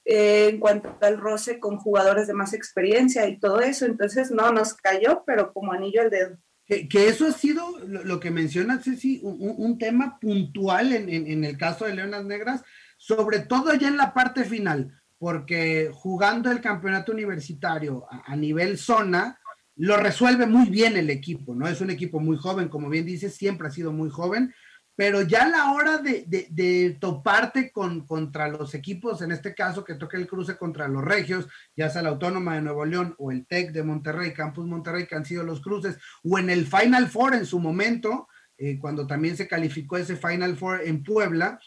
eh, 0.05 0.49
en 0.51 0.61
cuanto 0.61 0.97
al 1.01 1.19
roce 1.19 1.59
con 1.59 1.79
jugadores 1.79 2.29
de 2.29 2.35
más 2.35 2.53
experiencia 2.53 3.27
y 3.27 3.41
todo 3.41 3.61
eso. 3.61 3.87
Entonces, 3.87 4.31
no, 4.31 4.53
nos 4.53 4.75
cayó, 4.75 5.25
pero 5.27 5.53
como 5.53 5.73
anillo 5.73 6.03
al 6.03 6.11
dedo. 6.11 6.39
Que, 6.67 6.89
eso 6.93 7.27
ha 7.27 7.33
sido 7.33 7.79
lo, 7.87 8.19
que 8.19 8.33
mencionas, 8.33 8.83
Ceci, 8.83 9.21
un, 9.23 9.55
un 9.57 9.79
tema 9.79 10.19
puntual 10.21 10.93
en, 10.93 11.09
en, 11.09 11.45
el 11.45 11.57
caso 11.57 11.85
de 11.85 11.95
Leonas 11.95 12.25
Negras, 12.25 12.63
sobre 12.97 13.41
todo 13.41 13.73
ya 13.75 13.87
en 13.87 13.97
la 13.97 14.13
parte 14.13 14.45
final, 14.45 15.01
porque 15.17 15.91
jugando 15.93 16.51
el 16.51 16.61
campeonato 16.61 17.13
universitario 17.13 18.05
a, 18.11 18.33
a 18.33 18.37
nivel 18.37 18.79
zona, 18.79 19.39
lo 19.77 19.97
resuelve 19.97 20.47
muy 20.47 20.69
bien 20.69 20.97
el 20.97 21.11
equipo, 21.11 21.55
¿no? 21.55 21.69
Es 21.69 21.81
un 21.81 21.91
equipo 21.91 22.19
muy 22.19 22.37
joven, 22.37 22.69
como 22.69 22.89
bien 22.89 23.07
dices, 23.07 23.35
siempre 23.35 23.69
ha 23.69 23.71
sido 23.71 23.93
muy 23.93 24.11
joven, 24.11 24.53
pero 24.97 25.21
ya 25.21 25.43
a 25.43 25.49
la 25.49 25.73
hora 25.73 25.99
de, 25.99 26.97
toparte 26.99 27.71
con, 27.71 28.07
contra 28.07 28.49
los 28.49 28.75
equipos, 28.75 29.21
en 29.21 29.31
este 29.31 29.55
caso 29.55 29.85
que 29.85 29.95
toque 29.95 30.17
el 30.17 30.27
cruce 30.27 30.57
contra 30.57 30.89
los 30.89 31.05
regios, 31.05 31.47
ya 31.77 31.91
sea 31.91 32.03
la 32.03 32.09
Autónoma 32.09 32.55
de 32.55 32.63
Nuevo 32.63 32.85
León 32.87 33.15
o 33.19 33.31
el 33.31 33.47
TEC 33.47 33.73
de 33.73 33.83
Monterrey, 33.83 34.33
Campus 34.33 34.67
Monterrey, 34.67 35.07
que 35.07 35.15
han 35.15 35.27
sido 35.27 35.45
los 35.45 35.61
cruces, 35.61 35.99
o 36.25 36.39
en 36.39 36.49
el 36.49 36.67
Final 36.67 37.09
Four 37.09 37.35
en 37.35 37.45
su 37.45 37.61
momento, 37.61 38.27
eh, 38.57 38.79
cuando 38.79 39.07
también 39.07 39.37
se 39.37 39.47
calificó 39.47 39.99
ese 39.99 40.17
Final 40.17 40.57
Four 40.57 40.81
en 40.85 41.05
Puebla, 41.05 41.61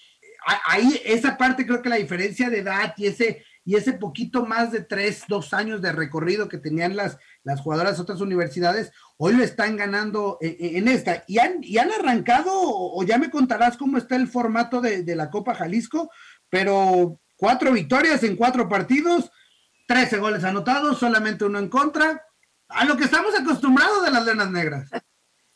ahí 0.66 1.00
esa 1.06 1.38
parte 1.38 1.68
creo 1.68 1.84
que 1.84 1.90
la 1.90 1.98
diferencia 1.98 2.50
de 2.50 2.60
edad 2.60 2.94
y 2.98 3.06
ese, 3.06 3.46
y 3.64 3.76
ese 3.76 3.94
poquito 3.94 4.48
más 4.48 4.72
de 4.72 4.82
tres, 4.82 5.24
dos 5.28 5.54
años 5.54 5.82
de 5.82 5.92
recorrido 5.92 6.50
que 6.50 6.58
tenían 6.58 6.96
las, 6.96 7.18
las 7.44 7.62
jugadoras 7.62 7.98
de 7.98 8.02
otras 8.02 8.22
universidades, 8.22 8.92
hoy 9.22 9.34
lo 9.34 9.44
están 9.44 9.76
ganando 9.76 10.38
eh, 10.42 10.56
eh, 10.60 10.72
en, 10.76 10.88
esta. 10.88 11.26
¿Y 11.28 11.40
han, 11.40 11.62
y 11.62 11.78
han 11.78 11.92
arrancado, 11.92 12.52
o 12.54 13.04
ya 13.04 13.18
me 13.18 13.30
contarás 13.30 13.76
cómo 13.76 13.98
está 13.98 14.16
el 14.16 14.30
formato 14.30 14.80
de, 14.80 15.04
la 15.16 15.30
Copa 15.30 15.56
Jalisco, 15.56 16.10
pero 16.50 17.20
cuatro 17.36 17.74
victorias 17.74 18.24
en 18.24 18.38
cuatro 18.38 18.70
partidos, 18.70 19.30
trece 19.88 20.18
goles 20.18 20.46
anotados, 20.46 21.00
solamente 21.00 21.44
uno 21.44 21.60
en 21.60 21.68
contra, 21.68 22.24
a 22.70 22.86
lo 22.86 22.96
que 22.96 23.04
estamos 23.04 23.38
acostumbrados 23.38 24.06
de 24.06 24.12
las 24.12 24.26
Leonas 24.26 24.52
Negras. 24.52 24.90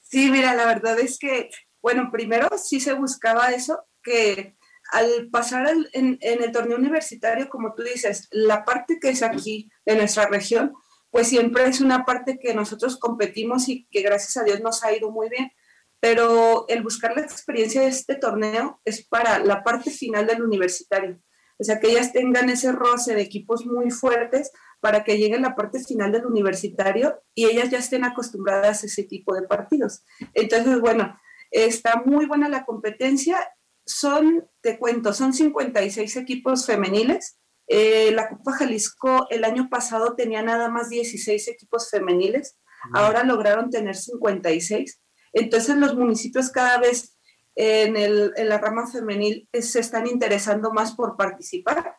Sí, 0.01 0.29
mira, 0.29 0.53
la 0.55 0.65
verdad 0.65 1.00
es 1.00 1.17
que, 1.17 1.50
bueno, 1.82 2.10
primero 2.12 2.50
sí 2.58 2.82
se 2.82 2.93
buscaba 2.93 3.51
eso, 3.51 3.86
que 4.03 4.58
al 4.91 5.29
pasar 5.32 5.70
en, 5.93 6.17
en, 6.20 6.43
el 6.43 6.51
torneo 6.51 6.77
universitario, 6.77 7.48
como 7.48 7.74
tú 7.74 7.84
dices, 7.84 8.27
la 8.32 8.65
parte 8.65 9.00
que 9.00 9.10
es 9.10 9.24
aquí 9.24 9.72
de 9.86 9.96
nuestra 9.96 10.27
región, 10.27 10.74
pues 11.13 11.27
siempre 11.27 11.67
es 11.67 11.79
una 11.79 12.05
parte 12.05 12.39
que 12.39 12.55
nosotros 12.55 12.98
competimos 12.98 13.70
y 13.70 13.86
que 13.91 14.01
gracias 14.01 14.36
a 14.36 14.43
Dios 14.43 14.62
nos 14.62 14.84
ha 14.84 14.98
ido 14.98 15.12
muy 15.12 15.29
bien. 15.29 15.51
Pero 16.00 16.65
el 16.70 16.82
buscar 16.82 17.15
la 17.15 17.22
experiencia 17.22 17.82
de 17.82 17.88
este 17.88 18.15
torneo 18.15 18.82
es 18.84 19.05
para 19.05 19.38
la 19.38 19.63
parte 19.63 19.91
final 19.91 20.25
del 20.25 20.41
universitario. 20.41 21.22
O 21.60 21.63
sea, 21.63 21.79
que 21.79 21.91
ellas 21.91 22.13
tengan 22.13 22.50
ese 22.50 22.72
roce 22.72 23.13
de 23.13 23.22
equipos 23.22 23.63
muy 23.63 23.91
fuertes 23.91 24.51
para 24.79 25.03
que 25.03 25.20
lleguen 25.20 25.43
la 25.43 25.55
parte 25.55 25.84
final 25.84 26.12
del 26.12 26.25
universitario 26.25 27.22
y 27.36 27.46
ellas 27.46 27.70
ya 27.70 27.77
estén 27.77 28.05
acostumbradas 28.05 28.82
a 28.82 28.88
ese 28.88 29.03
tipo 29.03 29.36
de 29.36 29.43
partidos. 29.43 30.03
Entonces, 30.34 30.82
bueno, 30.82 31.15
está 31.51 32.01
muy 32.03 32.25
buena 32.25 32.50
la 32.50 32.65
competencia. 32.65 33.38
Son, 33.86 34.50
te 34.62 34.79
cuento, 34.79 35.13
son 35.13 35.32
56 35.32 36.17
equipos 36.17 36.65
femeniles 36.65 37.38
eh, 37.67 38.12
la 38.12 38.29
Copa 38.29 38.53
Jalisco 38.53 39.27
el 39.29 39.43
año 39.43 39.70
pasado 39.70 40.15
tenía 40.15 40.41
nada 40.41 40.70
más 40.70 40.89
16 40.89 41.48
equipos 41.48 41.89
femeniles, 41.89 42.60
ahora 42.93 43.24
lograron 43.24 43.70
tener 43.70 43.96
56. 43.96 45.01
Entonces 45.34 45.77
los 45.77 45.96
municipios 45.96 46.50
cada 46.50 46.77
vez 46.77 47.17
en, 47.55 48.50
la 48.50 48.58
rama 48.58 48.88
femenil 48.88 49.48
se 49.53 49.79
están 49.79 50.08
interesando 50.08 50.72
más 50.72 50.93
por 50.93 51.15
participar. 51.17 51.96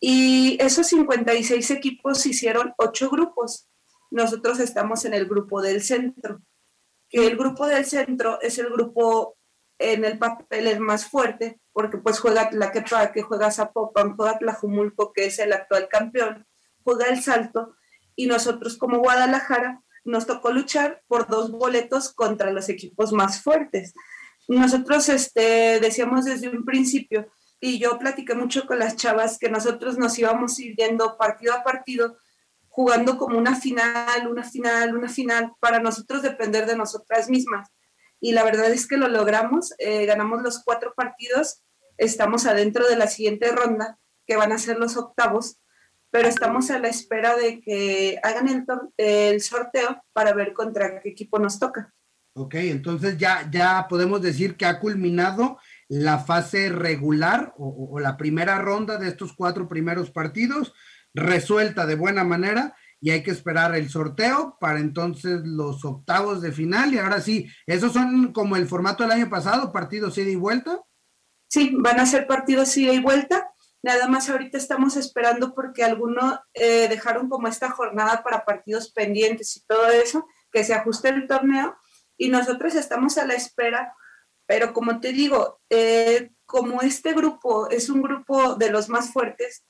Y 0.00 0.56
esos 0.60 0.86
56 0.88 1.70
equipos 1.70 2.24
hicieron 2.26 2.72
ocho 2.78 3.10
grupos. 3.10 3.68
Nosotros 4.10 4.60
estamos 4.60 5.04
en 5.04 5.14
el 5.14 5.26
grupo 5.26 5.60
del 5.60 5.82
centro, 5.82 6.40
que 7.08 7.26
el 7.26 7.36
grupo 7.36 7.66
del 7.66 7.84
centro 7.84 8.40
es 8.40 8.58
el 8.58 8.70
grupo 8.70 9.37
en 9.78 10.04
el 10.04 10.18
papel 10.18 10.66
el 10.66 10.80
más 10.80 11.06
fuerte, 11.06 11.60
porque 11.72 11.98
pues 11.98 12.18
juega 12.18 12.50
Tlaquepa, 12.50 13.12
que 13.12 13.22
juega 13.22 13.50
Zapopan, 13.50 14.16
juega 14.16 14.38
Tlajumulco, 14.38 15.12
que 15.12 15.26
es 15.26 15.38
el 15.38 15.52
actual 15.52 15.88
campeón, 15.88 16.46
juega 16.82 17.06
el 17.06 17.22
Salto, 17.22 17.76
y 18.16 18.26
nosotros 18.26 18.76
como 18.76 18.98
Guadalajara 18.98 19.80
nos 20.04 20.26
tocó 20.26 20.50
luchar 20.50 21.02
por 21.06 21.28
dos 21.28 21.52
boletos 21.52 22.12
contra 22.12 22.50
los 22.50 22.68
equipos 22.68 23.12
más 23.12 23.42
fuertes. 23.42 23.94
Nosotros 24.48 25.08
este, 25.08 25.78
decíamos 25.80 26.24
desde 26.24 26.48
un 26.48 26.64
principio, 26.64 27.28
y 27.60 27.78
yo 27.78 27.98
platiqué 27.98 28.34
mucho 28.34 28.66
con 28.66 28.78
las 28.78 28.96
chavas, 28.96 29.38
que 29.38 29.50
nosotros 29.50 29.98
nos 29.98 30.18
íbamos 30.18 30.58
ir 30.58 30.74
yendo 30.76 31.16
partido 31.16 31.54
a 31.54 31.62
partido, 31.62 32.16
jugando 32.68 33.18
como 33.18 33.38
una 33.38 33.56
final, 33.56 34.28
una 34.28 34.44
final, 34.44 34.96
una 34.96 35.08
final, 35.08 35.52
para 35.60 35.80
nosotros 35.80 36.22
depender 36.22 36.66
de 36.66 36.76
nosotras 36.76 37.28
mismas 37.28 37.68
y 38.20 38.32
la 38.32 38.44
verdad 38.44 38.70
es 38.70 38.86
que 38.86 38.96
lo 38.96 39.08
logramos, 39.08 39.74
eh, 39.78 40.06
ganamos 40.06 40.42
los 40.42 40.62
cuatro 40.64 40.94
partidos, 40.94 41.62
estamos 41.96 42.46
adentro 42.46 42.88
de 42.88 42.96
la 42.96 43.06
siguiente 43.06 43.50
ronda, 43.52 43.98
que 44.26 44.36
van 44.36 44.52
a 44.52 44.58
ser 44.58 44.78
los 44.78 44.96
octavos, 44.96 45.58
pero 46.10 46.28
estamos 46.28 46.70
a 46.70 46.78
la 46.78 46.88
espera 46.88 47.36
de 47.36 47.60
que 47.60 48.18
hagan 48.22 48.48
el, 48.48 48.64
el 48.96 49.40
sorteo 49.40 50.02
para 50.12 50.32
ver 50.32 50.52
contra 50.52 51.00
qué 51.00 51.10
equipo 51.10 51.38
nos 51.38 51.58
toca. 51.58 51.92
Ok, 52.34 52.54
entonces 52.54 53.18
ya, 53.18 53.48
ya 53.50 53.86
podemos 53.88 54.22
decir 54.22 54.56
que 54.56 54.66
ha 54.66 54.78
culminado 54.78 55.58
la 55.88 56.18
fase 56.18 56.68
regular 56.68 57.52
o, 57.56 57.90
o 57.90 58.00
la 58.00 58.16
primera 58.16 58.58
ronda 58.58 58.96
de 58.96 59.08
estos 59.08 59.32
cuatro 59.32 59.68
primeros 59.68 60.10
partidos, 60.10 60.72
resuelta 61.14 61.84
de 61.86 61.96
buena 61.96 62.22
manera 62.22 62.76
y 63.00 63.10
hay 63.10 63.22
que 63.22 63.30
esperar 63.30 63.74
el 63.76 63.88
sorteo 63.88 64.56
para 64.60 64.80
entonces 64.80 65.40
los 65.44 65.84
octavos 65.84 66.42
de 66.42 66.52
final. 66.52 66.92
Y 66.92 66.98
ahora 66.98 67.20
sí, 67.20 67.48
¿esos 67.66 67.92
son 67.92 68.32
como 68.32 68.56
el 68.56 68.66
formato 68.66 69.02
del 69.02 69.12
año 69.12 69.30
pasado, 69.30 69.72
partidos 69.72 70.18
ida 70.18 70.30
y 70.30 70.36
vuelta? 70.36 70.80
Sí, 71.48 71.72
van 71.78 72.00
a 72.00 72.06
ser 72.06 72.26
partidos 72.26 72.76
ida 72.76 72.92
y 72.92 73.00
vuelta. 73.00 73.52
Nada 73.82 74.08
más 74.08 74.28
ahorita 74.28 74.58
estamos 74.58 74.96
esperando 74.96 75.54
porque 75.54 75.84
algunos 75.84 76.40
eh, 76.54 76.88
dejaron 76.88 77.28
como 77.28 77.46
esta 77.46 77.70
jornada 77.70 78.22
para 78.24 78.44
partidos 78.44 78.90
pendientes 78.90 79.56
y 79.56 79.64
todo 79.64 79.88
eso, 79.88 80.26
que 80.50 80.64
se 80.64 80.74
ajuste 80.74 81.10
el 81.10 81.28
torneo. 81.28 81.76
Y 82.16 82.28
nosotros 82.28 82.74
estamos 82.74 83.16
a 83.16 83.24
la 83.24 83.34
espera, 83.34 83.94
pero 84.46 84.72
como 84.72 84.98
te 84.98 85.12
digo, 85.12 85.60
eh, 85.70 86.32
como 86.46 86.82
este 86.82 87.12
grupo 87.12 87.70
es 87.70 87.88
un 87.88 88.02
grupo 88.02 88.56
de 88.56 88.70
los 88.70 88.88
más 88.88 89.12
fuertes, 89.12 89.64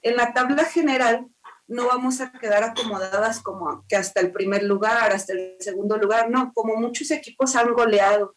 en 0.00 0.16
la 0.16 0.32
tabla 0.32 0.64
general 0.64 1.28
no 1.68 1.86
vamos 1.86 2.20
a 2.20 2.32
quedar 2.32 2.64
acomodadas 2.64 3.40
como 3.40 3.84
que 3.88 3.96
hasta 3.96 4.20
el 4.20 4.32
primer 4.32 4.62
lugar, 4.64 5.12
hasta 5.12 5.32
el 5.32 5.56
segundo 5.60 5.96
lugar, 5.96 6.30
no, 6.30 6.52
como 6.52 6.76
muchos 6.76 7.10
equipos 7.10 7.56
han 7.56 7.72
goleado, 7.72 8.36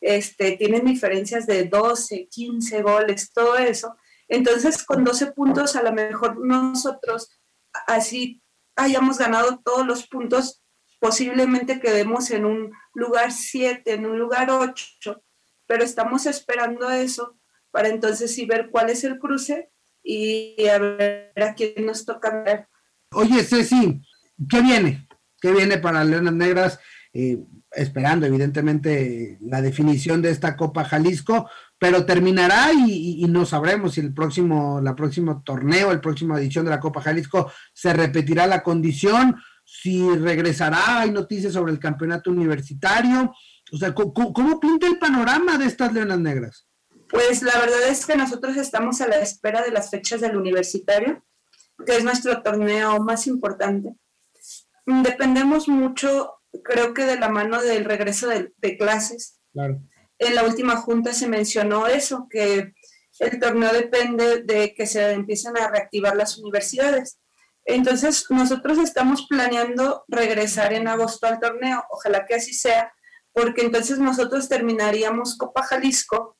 este, 0.00 0.52
tienen 0.56 0.84
diferencias 0.84 1.46
de 1.46 1.64
12, 1.64 2.28
15 2.28 2.82
goles, 2.82 3.32
todo 3.32 3.56
eso. 3.56 3.96
Entonces, 4.28 4.82
con 4.82 5.04
12 5.04 5.32
puntos, 5.32 5.76
a 5.76 5.82
lo 5.82 5.92
mejor 5.92 6.44
nosotros 6.44 7.38
así 7.86 8.42
hayamos 8.76 9.18
ganado 9.18 9.60
todos 9.64 9.86
los 9.86 10.08
puntos, 10.08 10.62
posiblemente 10.98 11.80
quedemos 11.80 12.30
en 12.30 12.44
un 12.44 12.72
lugar 12.94 13.32
7, 13.32 13.92
en 13.92 14.06
un 14.06 14.18
lugar 14.18 14.50
8, 14.50 15.22
pero 15.66 15.84
estamos 15.84 16.26
esperando 16.26 16.90
eso 16.90 17.38
para 17.70 17.88
entonces 17.88 18.34
sí 18.34 18.44
ver 18.44 18.70
cuál 18.70 18.90
es 18.90 19.02
el 19.04 19.18
cruce 19.18 19.71
y 20.02 20.66
a 20.66 20.78
ver 20.78 21.32
a 21.36 21.54
quién 21.54 21.86
nos 21.86 22.04
toca 22.04 22.42
ver 22.42 22.66
Oye, 23.12 23.44
Ceci, 23.44 24.00
¿qué 24.48 24.62
viene? 24.62 25.06
¿Qué 25.40 25.52
viene 25.52 25.78
para 25.78 26.04
Leonas 26.04 26.32
Negras? 26.32 26.78
Eh, 27.12 27.38
esperando 27.72 28.26
evidentemente 28.26 29.38
la 29.42 29.60
definición 29.60 30.22
de 30.22 30.30
esta 30.30 30.56
Copa 30.56 30.84
Jalisco, 30.84 31.48
pero 31.78 32.06
terminará 32.06 32.70
y, 32.72 33.24
no 33.28 33.44
sabremos 33.44 33.94
si 33.94 34.00
el 34.00 34.14
próximo, 34.14 34.80
la 34.80 34.94
próximo 34.94 35.42
torneo, 35.42 35.90
el 35.90 36.00
próximo 36.00 36.36
edición 36.36 36.64
de 36.64 36.70
la 36.70 36.80
Copa 36.80 37.02
Jalisco 37.02 37.50
se 37.72 37.92
repetirá 37.92 38.46
la 38.46 38.62
condición, 38.62 39.36
si 39.64 40.08
regresará, 40.16 41.00
hay 41.00 41.10
noticias 41.10 41.52
sobre 41.52 41.72
el 41.72 41.78
campeonato 41.78 42.30
universitario, 42.30 43.32
o 43.72 43.76
sea, 43.76 43.94
¿cómo, 43.94 44.60
pinta 44.60 44.86
el 44.86 44.98
panorama 44.98 45.56
de 45.58 45.66
estas 45.66 45.92
Leonas 45.92 46.20
Negras? 46.20 46.66
Pues 47.12 47.42
la 47.42 47.56
verdad 47.58 47.86
es 47.88 48.04
que 48.04 48.16
nosotros 48.16 48.56
estamos 48.56 49.00
a 49.00 49.06
la 49.06 49.20
espera 49.20 49.62
de 49.62 49.70
las 49.70 49.90
fechas 49.90 50.20
del 50.20 50.36
universitario, 50.36 51.24
que 51.86 51.96
es 51.96 52.02
nuestro 52.02 52.42
torneo 52.42 52.98
más 53.00 53.28
importante. 53.28 53.94
Dependemos 54.86 55.68
mucho 55.68 56.42
creo 56.62 56.92
que 56.92 57.04
de 57.04 57.18
la 57.18 57.28
mano 57.28 57.62
del 57.62 57.84
regreso 57.84 58.28
de, 58.28 58.76
clases. 58.76 59.40
En 59.54 60.34
la 60.34 60.44
última 60.44 60.76
junta 60.76 61.12
se 61.12 61.28
mencionó 61.28 61.86
eso, 61.86 62.26
que 62.30 62.74
el 63.18 63.40
torneo 63.40 63.72
depende 63.72 64.42
de 64.42 64.74
que 64.74 64.86
se 64.86 65.12
empiecen 65.12 65.56
a 65.56 65.68
reactivar 65.68 66.16
las 66.16 66.38
universidades. 66.38 67.18
Entonces, 67.64 68.26
nosotros 68.30 68.78
estamos 68.78 69.26
planeando 69.28 70.04
regresar 70.08 70.72
en 70.72 70.88
agosto 70.88 71.26
al 71.26 71.40
torneo, 71.40 71.84
ojalá 71.90 72.26
que 72.26 72.34
así 72.34 72.52
sea, 72.52 72.92
porque 73.32 73.62
entonces 73.62 73.98
nosotros 73.98 74.48
terminaríamos 74.48 75.36
Copa 75.36 75.62
Jalisco, 75.62 76.36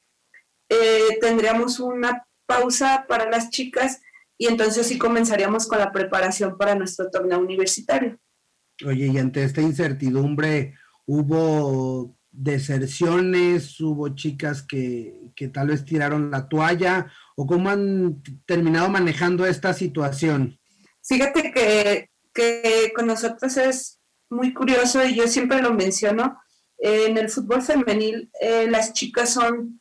tendríamos 1.23 1.79
una 1.79 2.27
pausa 2.47 3.07
para 3.09 3.31
las 3.31 3.49
chicas 3.51 4.01
y 4.37 4.49
entonces 4.49 4.89
sí 4.89 4.99
comenzaríamos 4.99 5.69
con 5.69 5.79
la 5.79 5.93
preparación 5.93 6.59
para 6.59 6.75
nuestro 6.75 7.09
torneo 7.11 7.39
universitario. 7.39 8.19
Oye, 8.85 9.07
y 9.07 9.19
ante 9.19 9.45
esta 9.45 9.63
incertidumbre, 9.63 10.75
¿hubo 11.07 12.17
deserciones? 12.33 13.81
¿Hubo 13.81 14.09
chicas 14.17 14.65
que, 14.65 15.31
tal 15.53 15.69
vez 15.69 15.85
tiraron 15.85 16.33
la 16.33 16.49
toalla? 16.49 17.13
¿O 17.37 17.47
cómo 17.47 17.71
han 17.71 18.21
terminado 18.45 18.89
manejando 18.89 19.47
esta 19.47 19.73
situación? 19.75 20.59
Fíjate 21.05 21.53
que, 22.35 22.93
con 22.97 23.07
nosotros 23.07 23.57
es 23.59 24.01
muy 24.29 24.53
curioso 24.53 25.05
y 25.07 25.15
yo 25.15 25.29
siempre 25.29 25.63
lo 25.63 25.73
menciono. 25.73 26.37
en 26.79 27.17
el 27.17 27.29
fútbol 27.29 27.63
femenil, 27.63 28.29
eh, 28.41 28.67
las 28.69 28.93
chicas 28.93 29.35
son 29.35 29.81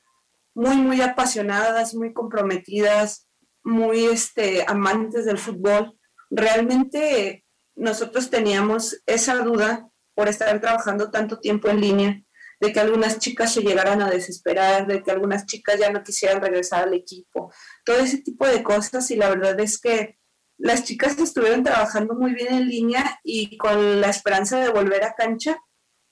muy, 0.53 0.77
muy 0.77 1.01
apasionadas, 1.01 1.93
muy 1.93 2.13
comprometidas, 2.13 3.27
muy 3.63 4.05
este, 4.05 4.63
amantes 4.67 5.25
del 5.25 5.38
fútbol. 5.38 5.98
Realmente 6.29 7.46
nosotros 7.75 8.29
teníamos 8.29 9.01
esa 9.05 9.36
duda 9.39 9.89
por 10.13 10.27
estar 10.27 10.60
trabajando 10.60 11.10
tanto 11.10 11.39
tiempo 11.39 11.70
en 11.70 11.81
línea, 11.81 12.22
de 12.60 12.72
que 12.72 12.79
algunas 12.79 13.17
chicas 13.17 13.53
se 13.53 13.62
llegaran 13.62 14.01
a 14.01 14.10
desesperar, 14.10 14.86
de 14.86 15.01
que 15.01 15.12
algunas 15.12 15.46
chicas 15.48 15.79
ya 15.79 15.91
no 15.91 16.03
quisieran 16.03 16.41
regresar 16.41 16.84
al 16.84 16.93
equipo, 16.93 17.51
todo 17.84 17.98
ese 17.98 18.20
tipo 18.20 18.46
de 18.46 18.62
cosas 18.62 19.10
y 19.10 19.15
la 19.15 19.29
verdad 19.29 19.60
es 19.60 19.79
que 19.79 20.20
las 20.58 20.84
chicas 20.84 21.17
estuvieron 21.17 21.63
trabajando 21.63 22.13
muy 22.13 22.36
bien 22.36 22.53
en 22.53 22.67
línea 22.67 23.20
y 23.24 23.58
con 23.58 24.00
la 24.00 24.10
esperanza 24.10 24.60
de 24.60 24.70
volver 24.70 25.03
a 25.03 25.15
cancha 25.15 25.58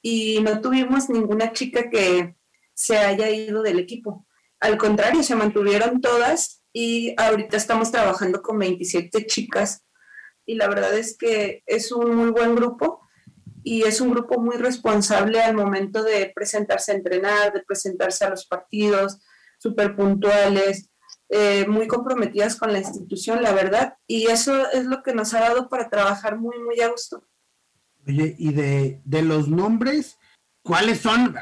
y 0.02 0.40
no 0.42 0.60
tuvimos 0.60 1.08
ninguna 1.10 1.54
chica 1.54 1.90
que 1.90 2.36
se 2.74 2.98
haya 2.98 3.30
ido 3.30 3.62
del 3.62 3.78
equipo. 3.78 4.26
Al 4.60 4.78
contrario, 4.78 5.24
se 5.24 5.36
mantuvieron 5.36 6.02
todas 6.02 6.64
y 6.74 7.14
ahorita 7.18 7.58
estamos 7.58 7.92
trabajando 7.92 8.42
con 8.42 8.60
27 8.60 9.26
chicas 9.26 9.86
y 10.46 10.56
la 10.56 10.68
verdad 10.68 10.98
es 10.98 11.18
que 11.18 11.64
es 11.66 11.92
un 11.92 12.16
muy 12.16 12.32
buen 12.32 12.56
grupo 12.56 13.02
y 13.64 13.84
es 13.84 14.02
un 14.02 14.12
grupo 14.12 14.40
muy 14.42 14.58
responsable 14.58 15.42
al 15.42 15.56
momento 15.56 16.04
de 16.04 16.32
presentarse 16.34 16.92
a 16.92 16.96
entrenar, 16.96 17.54
de 17.54 17.64
presentarse 17.64 18.26
a 18.26 18.30
los 18.30 18.46
partidos, 18.46 19.20
súper 19.60 19.96
puntuales, 19.96 20.90
eh, 21.30 21.68
muy 21.68 21.88
comprometidas 21.88 22.56
con 22.56 22.74
la 22.74 22.80
institución, 22.80 23.44
la 23.44 23.54
verdad, 23.54 23.98
y 24.08 24.28
eso 24.28 24.68
es 24.72 24.86
lo 24.86 25.04
que 25.04 25.14
nos 25.14 25.36
ha 25.36 25.42
dado 25.42 25.70
para 25.70 25.90
trabajar 25.90 26.40
muy, 26.40 26.58
muy 26.60 26.82
a 26.82 26.90
gusto. 26.90 27.24
Oye, 28.08 28.36
y 28.40 28.52
de, 28.52 29.22
los 29.22 29.48
nombres, 29.48 30.18
¿cuáles 30.64 31.02
son? 31.02 31.36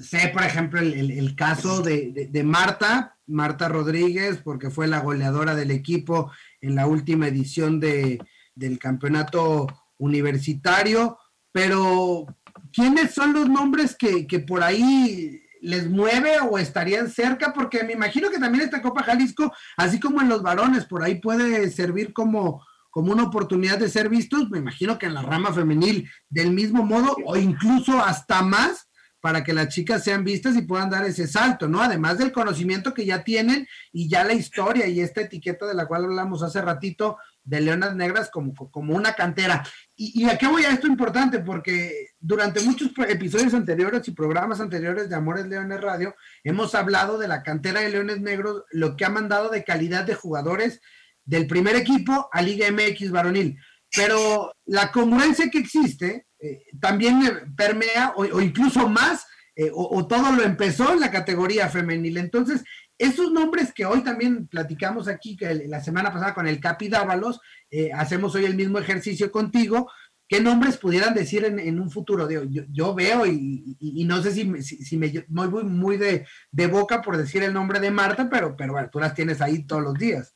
Sé, 0.00 0.30
por 0.32 0.42
ejemplo, 0.42 0.80
el, 0.80 1.36
caso 1.36 1.82
de, 1.82 2.28
de, 2.30 2.42
Marta, 2.42 3.18
Marta 3.26 3.68
Rodríguez, 3.68 4.38
porque 4.42 4.70
fue 4.70 4.86
la 4.86 5.00
goleadora 5.00 5.54
del 5.54 5.70
equipo 5.70 6.32
en 6.60 6.74
la 6.74 6.86
última 6.86 7.28
edición 7.28 7.78
de, 7.78 8.18
del 8.54 8.78
campeonato 8.78 9.66
universitario, 9.98 11.18
pero 11.52 12.26
¿quiénes 12.72 13.12
son 13.12 13.32
los 13.32 13.48
nombres 13.48 13.96
que, 13.96 14.26
por 14.46 14.62
ahí 14.62 15.42
les 15.60 15.88
mueve 15.88 16.40
o 16.40 16.58
estarían 16.58 17.10
cerca? 17.10 17.52
Porque 17.52 17.84
me 17.84 17.92
imagino 17.92 18.30
que 18.30 18.38
también 18.38 18.64
esta 18.64 18.82
Copa 18.82 19.04
Jalisco, 19.04 19.52
así 19.76 20.00
como 20.00 20.20
en 20.20 20.28
los 20.28 20.42
varones, 20.42 20.86
por 20.86 21.02
ahí 21.02 21.16
puede 21.16 21.70
servir 21.70 22.12
como, 22.12 22.64
como 22.90 23.12
una 23.12 23.24
oportunidad 23.24 23.78
de 23.78 23.90
ser 23.90 24.08
vistos, 24.08 24.50
me 24.50 24.58
imagino 24.58 24.98
que 24.98 25.06
en 25.06 25.14
la 25.14 25.22
rama 25.22 25.52
femenil 25.52 26.10
del 26.28 26.52
mismo 26.52 26.82
modo 26.82 27.16
o 27.26 27.36
incluso 27.36 28.00
hasta 28.00 28.42
más 28.42 28.88
para 29.22 29.44
que 29.44 29.52
las 29.52 29.68
chicas 29.68 30.02
sean 30.02 30.24
vistas 30.24 30.56
y 30.56 30.62
puedan 30.62 30.90
dar 30.90 31.04
ese 31.04 31.28
salto, 31.28 31.68
¿no? 31.68 31.80
Además 31.80 32.18
del 32.18 32.32
conocimiento 32.32 32.92
que 32.92 33.06
ya 33.06 33.22
tienen 33.22 33.68
y 33.92 34.08
ya 34.08 34.24
la 34.24 34.32
historia 34.32 34.88
y 34.88 35.00
esta 35.00 35.20
etiqueta 35.20 35.64
de 35.64 35.74
la 35.74 35.86
cual 35.86 36.06
hablamos 36.06 36.42
hace 36.42 36.60
ratito 36.60 37.18
de 37.44 37.60
Leonas 37.60 37.94
Negras 37.94 38.30
como, 38.30 38.52
como 38.52 38.96
una 38.96 39.12
cantera. 39.12 39.64
Y, 39.94 40.24
y 40.24 40.28
a 40.28 40.36
qué 40.36 40.48
voy 40.48 40.64
a 40.64 40.70
esto 40.70 40.88
importante, 40.88 41.38
porque 41.38 42.08
durante 42.18 42.62
muchos 42.62 42.90
episodios 43.08 43.54
anteriores 43.54 44.08
y 44.08 44.10
programas 44.10 44.60
anteriores 44.60 45.08
de 45.08 45.14
Amores 45.14 45.46
Leones 45.46 45.80
Radio, 45.80 46.16
hemos 46.42 46.74
hablado 46.74 47.16
de 47.16 47.28
la 47.28 47.44
cantera 47.44 47.80
de 47.80 47.90
Leones 47.90 48.20
Negros, 48.20 48.64
lo 48.72 48.96
que 48.96 49.04
ha 49.04 49.10
mandado 49.10 49.50
de 49.50 49.62
calidad 49.62 50.02
de 50.02 50.16
jugadores 50.16 50.80
del 51.24 51.46
primer 51.46 51.76
equipo 51.76 52.28
a 52.32 52.42
Liga 52.42 52.66
MX 52.72 53.12
varonil. 53.12 53.56
Pero 53.94 54.52
la 54.64 54.90
congruencia 54.90 55.48
que 55.48 55.58
existe 55.58 56.26
eh, 56.42 56.64
también 56.80 57.54
permea, 57.56 58.14
o, 58.16 58.40
incluso 58.40 58.88
más, 58.88 59.24
eh, 59.54 59.70
o, 59.72 60.06
todo 60.08 60.32
lo 60.32 60.42
empezó 60.42 60.92
en 60.92 60.98
la 60.98 61.12
categoría 61.12 61.68
femenil. 61.68 62.16
Entonces, 62.16 62.64
esos 62.98 63.30
nombres 63.30 63.72
que 63.72 63.86
hoy 63.86 64.02
también 64.02 64.48
platicamos 64.48 65.06
aquí, 65.06 65.36
que 65.36 65.54
la 65.68 65.80
semana 65.80 66.12
pasada 66.12 66.34
con 66.34 66.48
el 66.48 66.58
Capi 66.58 66.88
Dávalos, 66.88 67.40
eh, 67.70 67.90
hacemos 67.94 68.34
hoy 68.34 68.44
el 68.44 68.56
mismo 68.56 68.80
ejercicio 68.80 69.30
contigo, 69.30 69.88
¿qué 70.28 70.40
nombres 70.40 70.78
pudieran 70.78 71.14
decir 71.14 71.44
en, 71.44 71.78
un 71.78 71.90
futuro? 71.92 72.28
Yo, 72.28 72.64
yo 72.72 72.94
veo 72.94 73.24
y, 73.24 74.04
no 74.04 74.20
sé 74.20 74.32
si, 74.32 74.62
si, 74.62 74.96
me 74.96 75.12
voy 75.28 75.62
muy, 75.62 75.96
de, 75.96 76.26
boca 76.66 77.02
por 77.02 77.16
decir 77.16 77.44
el 77.44 77.52
nombre 77.52 77.78
de 77.78 77.92
Marta, 77.92 78.28
pero, 78.28 78.56
pero 78.56 78.72
bueno, 78.72 78.90
tú 78.90 78.98
las 78.98 79.14
tienes 79.14 79.40
ahí 79.40 79.64
todos 79.64 79.82
los 79.82 79.94
días. 79.94 80.34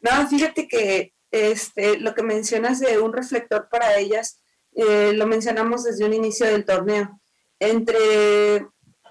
No, 0.00 0.28
fíjate 0.28 0.68
que 0.68 1.14
este, 1.30 1.98
lo 1.98 2.14
que 2.14 2.22
mencionas 2.22 2.80
de 2.80 2.98
un 2.98 3.12
reflector 3.12 3.68
para 3.70 3.96
ellas, 3.96 4.42
eh, 4.74 5.12
lo 5.14 5.26
mencionamos 5.26 5.84
desde 5.84 6.04
un 6.04 6.12
inicio 6.12 6.46
del 6.46 6.64
torneo. 6.64 7.20
Entre 7.58 8.66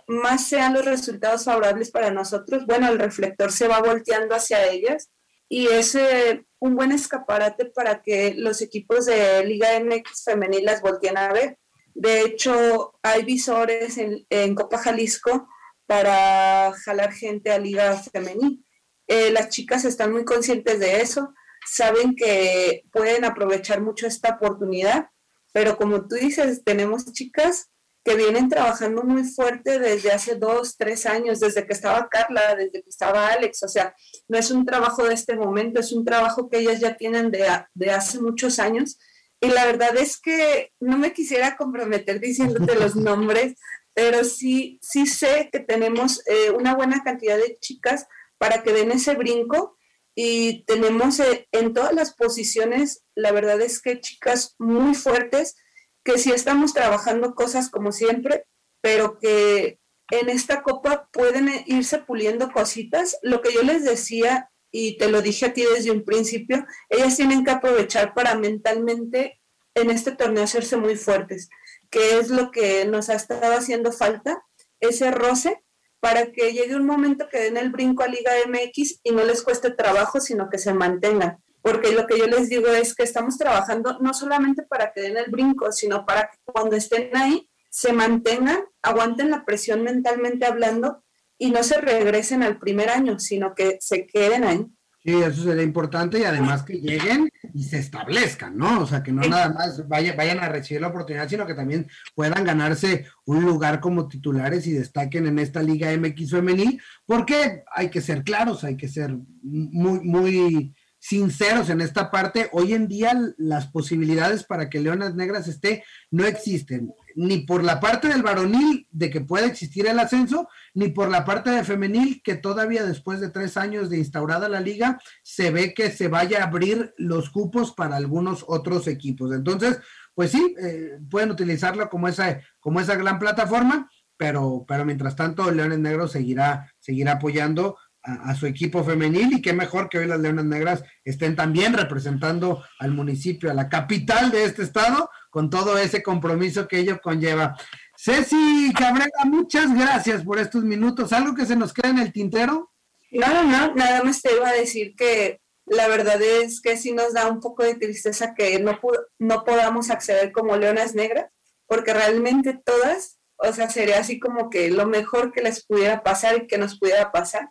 más 0.07 0.47
sean 0.47 0.73
los 0.73 0.85
resultados 0.85 1.43
favorables 1.43 1.91
para 1.91 2.09
nosotros, 2.09 2.65
bueno, 2.65 2.89
el 2.89 2.99
reflector 2.99 3.51
se 3.51 3.67
va 3.67 3.79
volteando 3.79 4.35
hacia 4.35 4.67
ellas 4.67 5.11
y 5.47 5.67
es 5.67 5.95
eh, 5.95 6.45
un 6.59 6.75
buen 6.75 6.91
escaparate 6.91 7.65
para 7.65 8.01
que 8.01 8.33
los 8.35 8.61
equipos 8.61 9.05
de 9.05 9.43
Liga 9.45 9.79
MX 9.79 10.23
femenil 10.23 10.65
las 10.65 10.81
volteen 10.81 11.17
a 11.17 11.33
ver. 11.33 11.57
De 11.93 12.21
hecho, 12.21 12.93
hay 13.01 13.23
visores 13.23 13.97
en, 13.97 14.55
Copa 14.55 14.77
Jalisco 14.77 15.47
para 15.85 16.71
jalar 16.85 17.11
gente 17.13 17.51
a 17.51 17.59
Liga 17.59 17.97
Femenil. 17.97 18.63
Eh, 19.07 19.31
las 19.31 19.49
chicas 19.49 19.85
están 19.85 20.11
muy 20.11 20.23
conscientes 20.23 20.79
de 20.79 21.01
eso, 21.01 21.33
saben 21.65 22.15
que 22.15 22.83
pueden 22.91 23.25
aprovechar 23.25 23.81
mucho 23.81 24.05
esta 24.05 24.35
oportunidad, 24.35 25.09
pero 25.51 25.77
como 25.77 26.07
tú 26.07 26.15
dices, 26.15 26.63
tenemos 26.63 27.11
chicas 27.11 27.69
que 28.03 28.15
vienen 28.15 28.49
trabajando 28.49 29.03
muy 29.03 29.23
fuerte 29.23 29.77
desde 29.77 30.11
hace 30.11 30.35
dos, 30.35 30.77
tres 30.77 31.05
años, 31.05 31.39
desde 31.39 31.65
que 31.65 31.73
estaba 31.73 32.07
Carla, 32.09 32.55
desde 32.55 32.81
que 32.81 32.89
estaba 32.89 33.27
Alex. 33.27 33.63
O 33.63 33.67
sea, 33.67 33.93
no 34.27 34.37
es 34.37 34.51
un 34.51 34.65
trabajo 34.65 35.03
de 35.03 35.13
este 35.13 35.35
momento, 35.35 35.79
es 35.79 35.91
un 35.91 36.05
trabajo 36.05 36.49
que 36.49 36.59
ellas 36.59 36.79
ya 36.79 36.95
tienen 36.95 37.29
de, 37.29 37.45
de 37.73 37.91
hace 37.91 38.19
muchos 38.19 38.59
años. 38.59 38.97
Y 39.41 39.49
la 39.49 39.65
verdad 39.65 39.95
es 39.97 40.19
que 40.19 40.73
no 40.79 40.97
me 40.97 41.13
quisiera 41.13 41.57
comprometer 41.57 42.19
diciéndote 42.19 42.75
los 42.75 42.95
nombres, 42.95 43.55
pero 43.93 44.23
sí, 44.23 44.79
sí 44.81 45.05
sé 45.05 45.49
que 45.51 45.59
tenemos 45.59 46.25
eh, 46.27 46.51
una 46.51 46.75
buena 46.75 47.03
cantidad 47.03 47.37
de 47.37 47.57
chicas 47.59 48.07
para 48.37 48.63
que 48.63 48.71
den 48.71 48.91
ese 48.91 49.15
brinco 49.15 49.77
y 50.21 50.65
tenemos 50.65 51.17
eh, 51.21 51.47
en 51.53 51.73
todas 51.73 51.93
las 51.93 52.13
posiciones, 52.13 53.05
la 53.15 53.31
verdad 53.31 53.61
es 53.61 53.81
que 53.81 54.01
chicas 54.01 54.53
muy 54.59 54.93
fuertes 54.93 55.55
que 56.03 56.17
sí 56.17 56.33
estamos 56.33 56.73
trabajando 56.73 57.35
cosas 57.35 57.69
como 57.69 57.93
siempre, 57.93 58.43
pero 58.81 59.17
que 59.17 59.79
en 60.11 60.27
esta 60.27 60.61
copa 60.61 61.07
pueden 61.13 61.49
irse 61.67 61.99
puliendo 61.99 62.51
cositas. 62.51 63.17
Lo 63.21 63.41
que 63.41 63.53
yo 63.53 63.63
les 63.63 63.85
decía 63.85 64.51
y 64.71 64.97
te 64.97 65.09
lo 65.09 65.21
dije 65.21 65.45
a 65.45 65.53
ti 65.53 65.63
desde 65.63 65.91
un 65.91 66.03
principio, 66.03 66.67
ellas 66.89 67.15
tienen 67.15 67.45
que 67.45 67.51
aprovechar 67.51 68.13
para 68.13 68.35
mentalmente 68.35 69.39
en 69.73 69.89
este 69.89 70.11
torneo 70.11 70.43
hacerse 70.43 70.75
muy 70.75 70.97
fuertes, 70.97 71.47
que 71.89 72.17
es 72.17 72.29
lo 72.29 72.51
que 72.51 72.83
nos 72.83 73.07
ha 73.07 73.13
estado 73.13 73.53
haciendo 73.55 73.93
falta, 73.93 74.43
ese 74.81 75.11
roce 75.11 75.63
para 75.99 76.31
que 76.31 76.53
llegue 76.53 76.75
un 76.75 76.85
momento 76.85 77.27
que 77.29 77.39
den 77.39 77.57
el 77.57 77.71
brinco 77.71 78.03
a 78.03 78.07
Liga 78.07 78.31
MX 78.47 79.01
y 79.03 79.11
no 79.11 79.23
les 79.23 79.43
cueste 79.43 79.71
trabajo, 79.71 80.19
sino 80.19 80.49
que 80.49 80.57
se 80.57 80.73
mantengan. 80.73 81.43
Porque 81.61 81.91
lo 81.91 82.07
que 82.07 82.17
yo 82.17 82.27
les 82.27 82.49
digo 82.49 82.67
es 82.67 82.95
que 82.95 83.03
estamos 83.03 83.37
trabajando 83.37 83.97
no 83.99 84.13
solamente 84.13 84.63
para 84.63 84.93
que 84.93 85.01
den 85.01 85.17
el 85.17 85.29
brinco, 85.29 85.71
sino 85.71 86.05
para 86.05 86.29
que 86.29 86.37
cuando 86.45 86.75
estén 86.75 87.15
ahí 87.15 87.49
se 87.69 87.91
mantengan, 87.91 88.63
aguanten 88.81 89.29
la 89.29 89.45
presión 89.45 89.83
mentalmente 89.83 90.45
hablando 90.45 91.03
y 91.37 91.51
no 91.51 91.63
se 91.63 91.79
regresen 91.79 92.43
al 92.43 92.59
primer 92.59 92.89
año, 92.89 93.19
sino 93.19 93.53
que 93.55 93.77
se 93.79 94.07
queden 94.07 94.43
ahí. 94.43 94.65
Sí, 95.09 95.15
eso 95.23 95.43
sería 95.43 95.63
importante 95.63 96.19
y 96.19 96.23
además 96.23 96.61
que 96.61 96.73
lleguen 96.73 97.31
y 97.55 97.63
se 97.63 97.79
establezcan, 97.79 98.55
¿no? 98.55 98.81
O 98.81 98.85
sea, 98.85 99.01
que 99.01 99.11
no 99.11 99.23
nada 99.23 99.49
más 99.49 99.87
vayan 99.87 100.39
a 100.39 100.49
recibir 100.49 100.81
la 100.81 100.89
oportunidad, 100.89 101.27
sino 101.27 101.47
que 101.47 101.55
también 101.55 101.87
puedan 102.13 102.43
ganarse 102.43 103.07
un 103.25 103.43
lugar 103.43 103.79
como 103.79 104.07
titulares 104.07 104.67
y 104.67 104.73
destaquen 104.73 105.25
en 105.25 105.39
esta 105.39 105.63
Liga 105.63 105.89
MX 105.97 106.29
femenil, 106.29 106.79
porque 107.07 107.63
hay 107.73 107.89
que 107.89 108.01
ser 108.01 108.23
claros, 108.23 108.63
hay 108.63 108.77
que 108.77 108.87
ser 108.87 109.17
muy, 109.41 110.01
muy 110.01 110.75
sinceros 110.99 111.71
en 111.71 111.81
esta 111.81 112.11
parte. 112.11 112.47
Hoy 112.51 112.73
en 112.73 112.87
día 112.87 113.19
las 113.37 113.65
posibilidades 113.65 114.43
para 114.43 114.69
que 114.69 114.79
Leonas 114.79 115.15
Negras 115.15 115.47
esté 115.47 115.83
no 116.11 116.25
existen, 116.25 116.93
ni 117.19 117.39
por 117.39 117.65
la 117.65 117.81
parte 117.81 118.07
del 118.07 118.23
varonil 118.23 118.87
de 118.91 119.09
que 119.09 119.19
pueda 119.19 119.45
existir 119.45 119.85
el 119.87 119.99
ascenso, 119.99 120.47
ni 120.73 120.87
por 120.87 121.09
la 121.09 121.25
parte 121.25 121.49
de 121.49 121.65
femenil 121.65 122.21
que 122.23 122.35
todavía 122.35 122.85
después 122.85 123.19
de 123.19 123.29
tres 123.29 123.57
años 123.57 123.89
de 123.89 123.97
instaurada 123.97 124.47
la 124.47 124.61
liga 124.61 124.97
se 125.21 125.51
ve 125.51 125.73
que 125.73 125.91
se 125.91 126.07
vaya 126.07 126.39
a 126.39 126.47
abrir 126.47 126.93
los 126.97 127.29
cupos 127.29 127.73
para 127.73 127.97
algunos 127.97 128.45
otros 128.47 128.87
equipos. 128.87 129.33
Entonces, 129.33 129.79
pues 130.13 130.31
sí, 130.31 130.55
eh, 130.61 130.97
pueden 131.11 131.31
utilizarlo 131.31 131.89
como 131.89 132.07
esa, 132.07 132.39
como 132.61 132.79
esa 132.79 132.95
gran 132.95 133.19
plataforma. 133.19 133.89
Pero, 134.15 134.65
pero 134.65 134.85
mientras 134.85 135.15
tanto, 135.15 135.49
Leones 135.51 135.79
Negros 135.79 136.13
seguirá, 136.13 136.73
seguirá 136.79 137.13
apoyando 137.13 137.77
a, 138.03 138.33
su 138.35 138.45
equipo 138.45 138.83
femenil 138.83 139.33
y 139.33 139.41
qué 139.41 139.53
mejor 139.53 139.89
que 139.89 139.99
hoy 139.99 140.07
las 140.07 140.19
Leonas 140.19 140.45
Negras 140.45 140.83
estén 141.03 141.35
también 141.35 141.73
representando 141.73 142.63
al 142.79 142.91
municipio, 142.91 143.51
a 143.51 143.53
la 143.53 143.69
capital 143.69 144.31
de 144.31 144.45
este 144.45 144.63
estado, 144.63 145.09
con 145.29 145.49
todo 145.49 145.77
ese 145.77 146.01
compromiso 146.01 146.67
que 146.67 146.79
ello 146.79 146.99
conlleva. 147.01 147.55
Ceci 147.97 148.73
Cabrera, 148.75 149.25
muchas 149.25 149.73
gracias 149.73 150.23
por 150.23 150.39
estos 150.39 150.63
minutos. 150.63 151.13
¿Algo 151.13 151.35
que 151.35 151.45
se 151.45 151.55
nos 151.55 151.73
queda 151.73 151.89
en 151.89 151.99
el 151.99 152.13
tintero? 152.13 152.71
No, 153.11 153.43
no, 153.43 153.75
nada 153.75 154.03
más 154.03 154.21
te 154.21 154.35
iba 154.35 154.47
a 154.47 154.53
decir 154.53 154.95
que 154.95 155.41
la 155.65 155.87
verdad 155.87 156.21
es 156.21 156.61
que 156.61 156.77
sí 156.77 156.93
nos 156.93 157.13
da 157.13 157.27
un 157.27 157.39
poco 157.39 157.63
de 157.63 157.75
tristeza 157.75 158.33
que 158.35 158.59
no, 158.59 158.79
no 159.19 159.43
podamos 159.43 159.89
acceder 159.89 160.31
como 160.31 160.57
Leonas 160.57 160.95
Negras, 160.95 161.31
porque 161.67 161.93
realmente 161.93 162.59
todas, 162.63 163.19
o 163.37 163.51
sea, 163.53 163.69
sería 163.69 163.99
así 163.99 164.19
como 164.19 164.49
que 164.49 164.71
lo 164.71 164.87
mejor 164.87 165.31
que 165.31 165.41
les 165.41 165.65
pudiera 165.65 166.01
pasar 166.03 166.37
y 166.37 166.47
que 166.47 166.57
nos 166.57 166.79
pudiera 166.79 167.11
pasar 167.11 167.49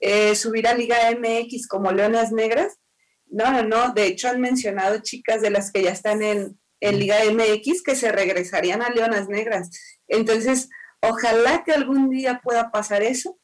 eh, 0.00 0.34
subir 0.34 0.66
a 0.66 0.74
Liga 0.74 0.96
MX 1.10 1.68
como 1.68 1.92
Leonas 1.92 2.32
Negras. 2.32 2.78
No, 3.26 3.50
no, 3.50 3.62
no. 3.62 3.92
De 3.92 4.06
hecho, 4.06 4.28
han 4.28 4.40
mencionado 4.40 5.00
chicas 5.02 5.42
de 5.42 5.50
las 5.50 5.70
que 5.70 5.82
ya 5.82 5.90
están 5.90 6.22
en, 6.22 6.59
en 6.80 6.98
Liga 6.98 7.16
MX 7.30 7.82
que 7.82 7.94
se 7.94 8.10
regresarían 8.10 8.82
a 8.82 8.90
Leonas 8.90 9.28
Negras. 9.28 9.70
Entonces, 10.08 10.68
ojalá 11.00 11.62
que 11.64 11.72
algún 11.72 12.10
día 12.10 12.40
pueda 12.42 12.70
pasar 12.70 13.02
eso 13.02 13.38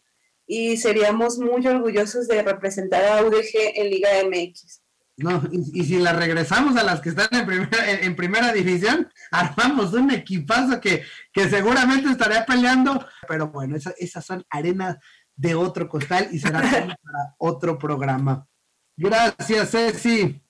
y 0.46 0.76
seríamos 0.76 1.38
muy 1.38 1.66
orgullosos 1.66 2.28
de 2.28 2.42
representar 2.42 3.04
a 3.04 3.22
UDG 3.24 3.74
en 3.74 3.90
Liga 3.90 4.08
MX. 4.24 4.82
No, 5.18 5.42
y, 5.50 5.84
si 5.84 5.98
la 5.98 6.12
regresamos 6.12 6.76
a 6.76 6.82
las 6.82 7.00
que 7.00 7.08
están 7.08 7.28
en 7.30 7.46
primera, 7.46 7.90
en, 7.90 8.14
primera 8.14 8.52
división, 8.52 9.10
armamos 9.30 9.94
un 9.94 10.10
equipazo 10.10 10.78
que, 10.78 11.04
que 11.32 11.48
seguramente 11.48 12.10
estaría 12.10 12.44
peleando, 12.44 13.06
pero 13.26 13.48
bueno, 13.48 13.76
esas 13.76 14.24
son 14.24 14.44
arenas 14.50 14.98
de 15.34 15.54
otro 15.54 15.88
costal 15.88 16.28
y 16.32 16.38
será 16.38 16.60
para 17.02 17.34
otro 17.38 17.78
programa. 17.78 18.46
Gracias, 18.94 19.70
Ceci. 19.70 20.42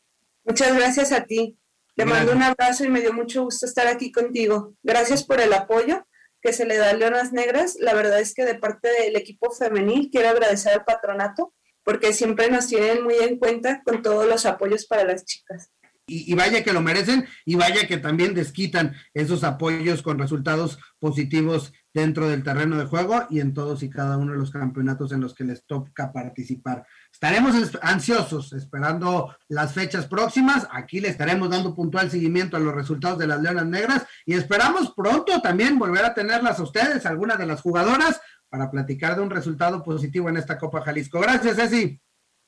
Muchas 0.44 0.75
gracias 0.77 1.12
a 1.12 1.25
ti. 1.25 1.57
Te 1.97 2.05
mando 2.05 2.33
un 2.33 2.43
abrazo 2.43 2.85
y 2.85 2.89
me 2.89 3.01
dio 3.01 3.15
mucho 3.15 3.45
gusto 3.45 3.65
estar 3.65 3.87
aquí 3.87 4.13
contigo. 4.13 4.75
Gracias 4.83 5.25
por 5.25 5.41
el 5.41 5.55
apoyo 5.55 6.07
que 6.43 6.53
se 6.53 6.67
le 6.67 6.77
da 6.77 6.91
a 6.91 6.93
Leonas 6.93 7.33
Negras. 7.33 7.77
La 7.81 7.95
verdad 7.95 8.21
es 8.21 8.35
que 8.35 8.45
de 8.45 8.55
parte 8.55 8.89
del 9.01 9.17
equipo 9.17 9.51
femenil 9.51 10.11
quiero 10.13 10.29
agradecer 10.29 10.75
al 10.75 10.85
patronato 10.85 11.55
porque 11.85 12.13
siempre 12.13 12.51
nos 12.51 12.67
tienen 12.67 13.03
muy 13.03 13.15
en 13.15 13.39
cuenta 13.39 13.83
con 13.83 14.03
todos 14.03 14.29
los 14.29 14.45
apoyos 14.45 14.87
para 14.87 15.05
las 15.05 15.25
chicas. 15.25 15.71
Y, 16.07 16.31
y, 16.31 16.35
vaya 16.35 16.63
que 16.63 16.73
lo 16.73 16.83
merecen 16.83 17.27
y 17.45 17.57
vaya 17.57 17.89
que 17.89 17.97
también 17.97 18.35
desquitan 18.35 18.95
esos 19.15 19.43
apoyos 19.43 20.03
con 20.03 20.19
resultados 20.19 20.79
positivos 21.01 21.73
dentro 21.95 22.29
del 22.29 22.43
terreno 22.43 22.77
de 22.77 22.85
juego 22.85 23.27
y 23.31 23.41
en 23.41 23.55
todos 23.55 23.83
y 23.83 23.89
cada 23.89 24.19
uno 24.19 24.33
de 24.33 24.39
los 24.39 24.51
campeonatos 24.51 25.13
en 25.13 25.21
los 25.21 25.35
que 25.35 25.45
les 25.45 25.65
toca 25.65 26.13
participar. 26.13 26.87
Estaremos 27.17 27.57
ansiosos 27.81 28.53
esperando 28.53 29.35
las 29.49 29.73
fechas 29.73 30.07
próximas. 30.07 30.69
Aquí 30.71 31.01
le 31.01 31.09
estaremos 31.09 31.49
dando 31.49 31.75
puntual 31.75 32.11
seguimiento 32.11 32.59
a 32.59 32.61
los 32.61 32.75
resultados 32.75 33.19
de 33.19 33.27
las 33.27 33.41
Leonas 33.41 33.65
Negras 33.65 34.07
y 34.27 34.35
esperamos 34.35 34.93
pronto 34.95 35.41
también 35.41 35.79
volver 35.79 36.05
a 36.05 36.13
tenerlas 36.13 36.59
a 36.59 36.63
ustedes, 36.63 37.07
algunas 37.07 37.39
de 37.39 37.47
las 37.47 37.63
jugadoras, 37.63 38.21
para 38.51 38.71
platicar 38.71 39.17
de 39.17 39.23
un 39.23 39.31
resultado 39.31 39.83
positivo 39.83 40.29
en 40.29 40.37
esta 40.37 40.59
Copa 40.59 40.83
Jalisco. 40.83 41.19
Gracias, 41.19 41.57
Ceci. 41.57 41.99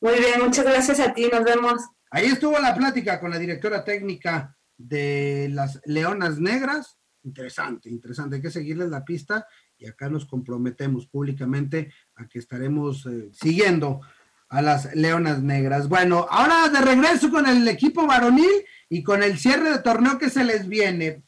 Muy 0.02 0.18
bien, 0.18 0.44
muchas 0.44 0.66
gracias 0.66 1.00
a 1.00 1.14
ti. 1.14 1.30
Nos 1.32 1.44
vemos. 1.44 1.82
Ahí 2.10 2.26
estuvo 2.26 2.58
la 2.58 2.74
plática 2.74 3.18
con 3.20 3.30
la 3.30 3.38
directora 3.38 3.82
técnica 3.82 4.54
de 4.76 5.48
las 5.50 5.80
Leonas 5.86 6.38
Negras, 6.38 6.98
interesante, 7.24 7.88
interesante. 7.88 8.36
Hay 8.36 8.42
que 8.42 8.50
seguirles 8.50 8.90
la 8.90 9.02
pista 9.02 9.46
y 9.78 9.86
acá 9.86 10.10
nos 10.10 10.26
comprometemos 10.26 11.06
públicamente 11.06 11.90
a 12.16 12.28
que 12.28 12.38
estaremos 12.38 13.06
eh, 13.06 13.30
siguiendo 13.32 14.02
a 14.48 14.62
las 14.62 14.94
Leonas 14.94 15.42
Negras. 15.42 15.88
Bueno, 15.88 16.26
ahora 16.30 16.68
de 16.68 16.80
regreso 16.80 17.30
con 17.30 17.46
el 17.46 17.66
equipo 17.68 18.06
varonil 18.06 18.50
y 18.88 19.02
con 19.02 19.22
el 19.22 19.38
cierre 19.38 19.70
de 19.70 19.78
torneo 19.78 20.18
que 20.18 20.30
se 20.30 20.44
les 20.44 20.68
viene. 20.68 21.22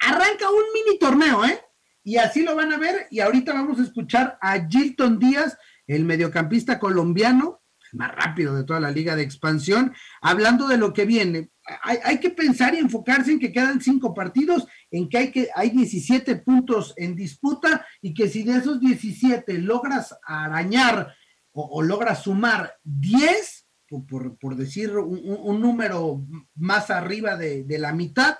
Arranca 0.00 0.50
un 0.50 0.64
mini 0.72 0.98
torneo, 0.98 1.44
¿eh? 1.44 1.60
Y 2.02 2.16
así 2.16 2.42
lo 2.42 2.54
van 2.54 2.72
a 2.72 2.78
ver. 2.78 3.06
Y 3.10 3.20
ahorita 3.20 3.52
vamos 3.52 3.78
a 3.78 3.82
escuchar 3.82 4.38
a 4.40 4.66
Gilton 4.66 5.18
Díaz, 5.18 5.56
el 5.86 6.04
mediocampista 6.04 6.78
colombiano, 6.78 7.62
más 7.92 8.14
rápido 8.14 8.54
de 8.54 8.64
toda 8.64 8.80
la 8.80 8.90
liga 8.90 9.14
de 9.14 9.22
expansión, 9.22 9.94
hablando 10.20 10.66
de 10.66 10.76
lo 10.76 10.92
que 10.92 11.04
viene. 11.04 11.50
Hay, 11.82 11.98
hay, 12.04 12.18
que 12.18 12.30
pensar 12.30 12.74
y 12.74 12.78
enfocarse 12.78 13.32
en 13.32 13.38
que 13.38 13.52
quedan 13.52 13.80
cinco 13.80 14.12
partidos, 14.12 14.66
en 14.90 15.08
que 15.08 15.18
hay, 15.18 15.30
que 15.30 15.48
hay 15.54 15.70
17 15.70 16.36
puntos 16.36 16.92
en 16.96 17.14
disputa 17.14 17.86
y 18.02 18.12
que 18.12 18.28
si 18.28 18.42
de 18.42 18.58
esos 18.58 18.80
17 18.80 19.58
logras 19.58 20.14
arañar 20.26 21.14
o, 21.56 21.82
logras 21.82 22.24
sumar 22.24 22.74
10, 22.82 23.66
por, 24.08 24.36
por, 24.38 24.56
decir 24.56 24.96
un, 24.96 25.60
número 25.60 26.24
más 26.56 26.90
arriba 26.90 27.36
de, 27.36 27.62
de 27.62 27.78
la 27.78 27.92
mitad, 27.92 28.36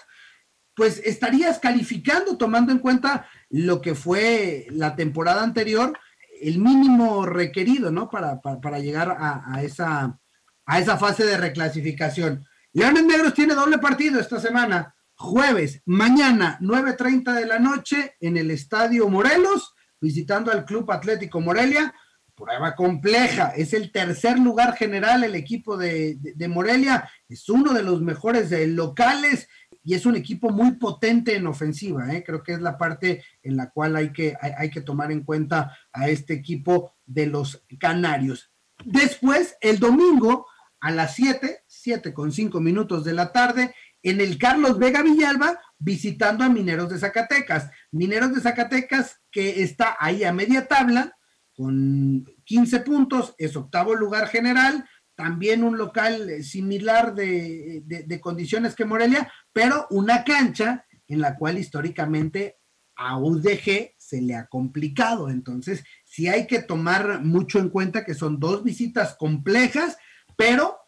pues 0.74 1.00
estarías 1.04 1.60
calificando 1.60 2.36
tomando 2.36 2.72
en 2.72 2.80
cuenta 2.80 3.28
lo 3.50 3.80
que 3.80 3.94
fue 3.94 4.66
la 4.70 4.96
temporada 4.96 5.44
anterior 5.44 5.96
el 6.40 6.58
mínimo 6.58 7.26
requerido, 7.26 7.90
¿no? 7.90 8.10
Para, 8.10 8.40
para, 8.40 8.78
llegar 8.78 9.16
a, 9.18 9.62
esa, 9.62 10.18
a 10.66 10.78
esa 10.78 10.96
fase 10.98 11.24
de 11.24 11.38
reclasificación. 11.38 12.44
Leones 12.72 13.04
Negros 13.04 13.34
tiene 13.34 13.54
doble 13.54 13.78
partido 13.78 14.20
esta 14.20 14.40
semana, 14.40 14.94
jueves, 15.14 15.80
mañana, 15.86 16.58
9.30 16.60 17.34
de 17.34 17.46
la 17.46 17.58
noche, 17.58 18.16
en 18.20 18.36
el 18.36 18.50
Estadio 18.50 19.08
Morelos, 19.08 19.74
visitando 20.00 20.50
al 20.50 20.64
Club 20.64 20.90
Atlético 20.90 21.40
Morelia. 21.40 21.94
Prueba 22.34 22.74
compleja, 22.74 23.52
es 23.56 23.74
el 23.74 23.92
tercer 23.92 24.38
lugar 24.38 24.76
general 24.76 25.22
el 25.22 25.36
equipo 25.36 25.76
de, 25.76 26.16
de 26.18 26.48
Morelia, 26.48 27.08
es 27.28 27.48
uno 27.48 27.72
de 27.72 27.84
los 27.84 28.02
mejores 28.02 28.50
locales, 28.68 29.48
y 29.84 29.94
es 29.94 30.06
un 30.06 30.16
equipo 30.16 30.50
muy 30.50 30.72
potente 30.72 31.36
en 31.36 31.46
ofensiva. 31.46 32.12
¿eh? 32.12 32.24
Creo 32.24 32.42
que 32.42 32.54
es 32.54 32.60
la 32.60 32.78
parte 32.78 33.22
en 33.42 33.56
la 33.56 33.70
cual 33.70 33.94
hay 33.96 34.12
que, 34.12 34.34
hay, 34.40 34.70
que 34.70 34.80
tomar 34.80 35.12
en 35.12 35.22
cuenta 35.22 35.76
a 35.92 36.08
este 36.08 36.32
equipo 36.32 36.94
de 37.04 37.26
los 37.26 37.62
Canarios. 37.78 38.50
Después, 38.84 39.56
el 39.60 39.78
domingo 39.78 40.46
a 40.80 40.90
las 40.90 41.14
7, 41.14 41.64
7 41.66 42.14
con 42.14 42.32
5 42.32 42.60
minutos 42.60 43.04
de 43.04 43.12
la 43.12 43.30
tarde, 43.30 43.74
en 44.02 44.20
el 44.20 44.38
Carlos 44.38 44.78
Vega 44.78 45.02
Villalba, 45.02 45.60
visitando 45.78 46.44
a 46.44 46.48
Mineros 46.48 46.88
de 46.88 46.98
Zacatecas. 46.98 47.70
Mineros 47.90 48.34
de 48.34 48.40
Zacatecas 48.40 49.20
que 49.30 49.62
está 49.62 49.96
ahí 50.00 50.24
a 50.24 50.32
media 50.32 50.66
tabla, 50.66 51.16
con 51.56 52.24
15 52.44 52.80
puntos, 52.80 53.34
es 53.38 53.56
octavo 53.56 53.94
lugar 53.94 54.28
general, 54.28 54.84
también 55.14 55.62
un 55.62 55.78
local 55.78 56.28
eh, 56.28 56.42
similar 56.42 57.14
de, 57.14 57.82
de, 57.84 58.20
condiciones 58.20 58.74
que 58.74 58.84
Morelia, 58.84 59.32
pero 59.52 59.86
una 59.90 60.24
cancha 60.24 60.84
en 61.06 61.20
la 61.20 61.36
cual 61.36 61.58
históricamente 61.58 62.58
a 62.96 63.18
UDG 63.18 63.94
se 63.96 64.22
le 64.22 64.34
ha 64.34 64.46
complicado. 64.46 65.30
Entonces, 65.30 65.84
sí 66.04 66.28
hay 66.28 66.46
que 66.46 66.62
tomar 66.62 67.22
mucho 67.22 67.58
en 67.58 67.68
cuenta 67.68 68.04
que 68.04 68.14
son 68.14 68.40
dos 68.40 68.64
visitas 68.64 69.16
complejas, 69.16 69.96
pero 70.36 70.78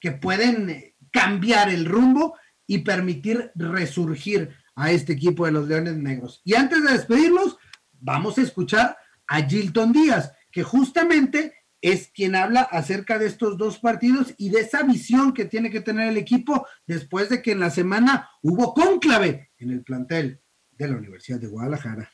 que 0.00 0.12
pueden 0.12 0.94
cambiar 1.12 1.70
el 1.70 1.86
rumbo 1.86 2.36
y 2.66 2.78
permitir 2.78 3.52
resurgir 3.54 4.50
a 4.74 4.90
este 4.90 5.14
equipo 5.14 5.46
de 5.46 5.52
los 5.52 5.68
Leones 5.68 5.96
Negros. 5.96 6.42
Y 6.44 6.54
antes 6.54 6.82
de 6.82 6.92
despedirnos, 6.92 7.56
vamos 7.92 8.36
a 8.38 8.42
escuchar 8.42 8.96
a 9.28 9.42
Gilton 9.42 9.92
Díaz, 9.92 10.32
que 10.50 10.62
justamente 10.62 11.54
es 11.80 12.10
quien 12.10 12.34
habla 12.34 12.62
acerca 12.62 13.18
de 13.18 13.26
estos 13.26 13.58
dos 13.58 13.78
partidos 13.78 14.34
y 14.38 14.50
de 14.50 14.60
esa 14.60 14.82
visión 14.82 15.32
que 15.32 15.44
tiene 15.44 15.70
que 15.70 15.80
tener 15.80 16.08
el 16.08 16.16
equipo 16.16 16.66
después 16.86 17.28
de 17.28 17.42
que 17.42 17.52
en 17.52 17.60
la 17.60 17.70
semana 17.70 18.30
hubo 18.42 18.74
cónclave 18.74 19.50
en 19.58 19.70
el 19.70 19.84
plantel 19.84 20.40
de 20.72 20.88
la 20.88 20.96
Universidad 20.96 21.38
de 21.38 21.48
Guadalajara. 21.48 22.10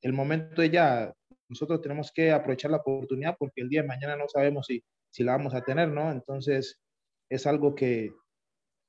El 0.00 0.12
momento 0.12 0.64
ya, 0.64 1.12
nosotros 1.48 1.80
tenemos 1.80 2.12
que 2.12 2.32
aprovechar 2.32 2.70
la 2.70 2.78
oportunidad 2.78 3.36
porque 3.38 3.62
el 3.62 3.68
día 3.68 3.82
de 3.82 3.88
mañana 3.88 4.16
no 4.16 4.28
sabemos 4.28 4.66
si, 4.66 4.82
si 5.10 5.22
la 5.22 5.36
vamos 5.36 5.54
a 5.54 5.62
tener, 5.62 5.88
¿no? 5.88 6.10
Entonces, 6.10 6.80
es 7.28 7.46
algo 7.46 7.74
que 7.74 8.12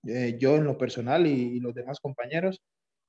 eh, 0.05 0.38
yo 0.39 0.55
en 0.55 0.65
lo 0.65 0.77
personal 0.77 1.25
y, 1.27 1.59
los 1.59 1.73
demás 1.73 1.99
compañeros 1.99 2.62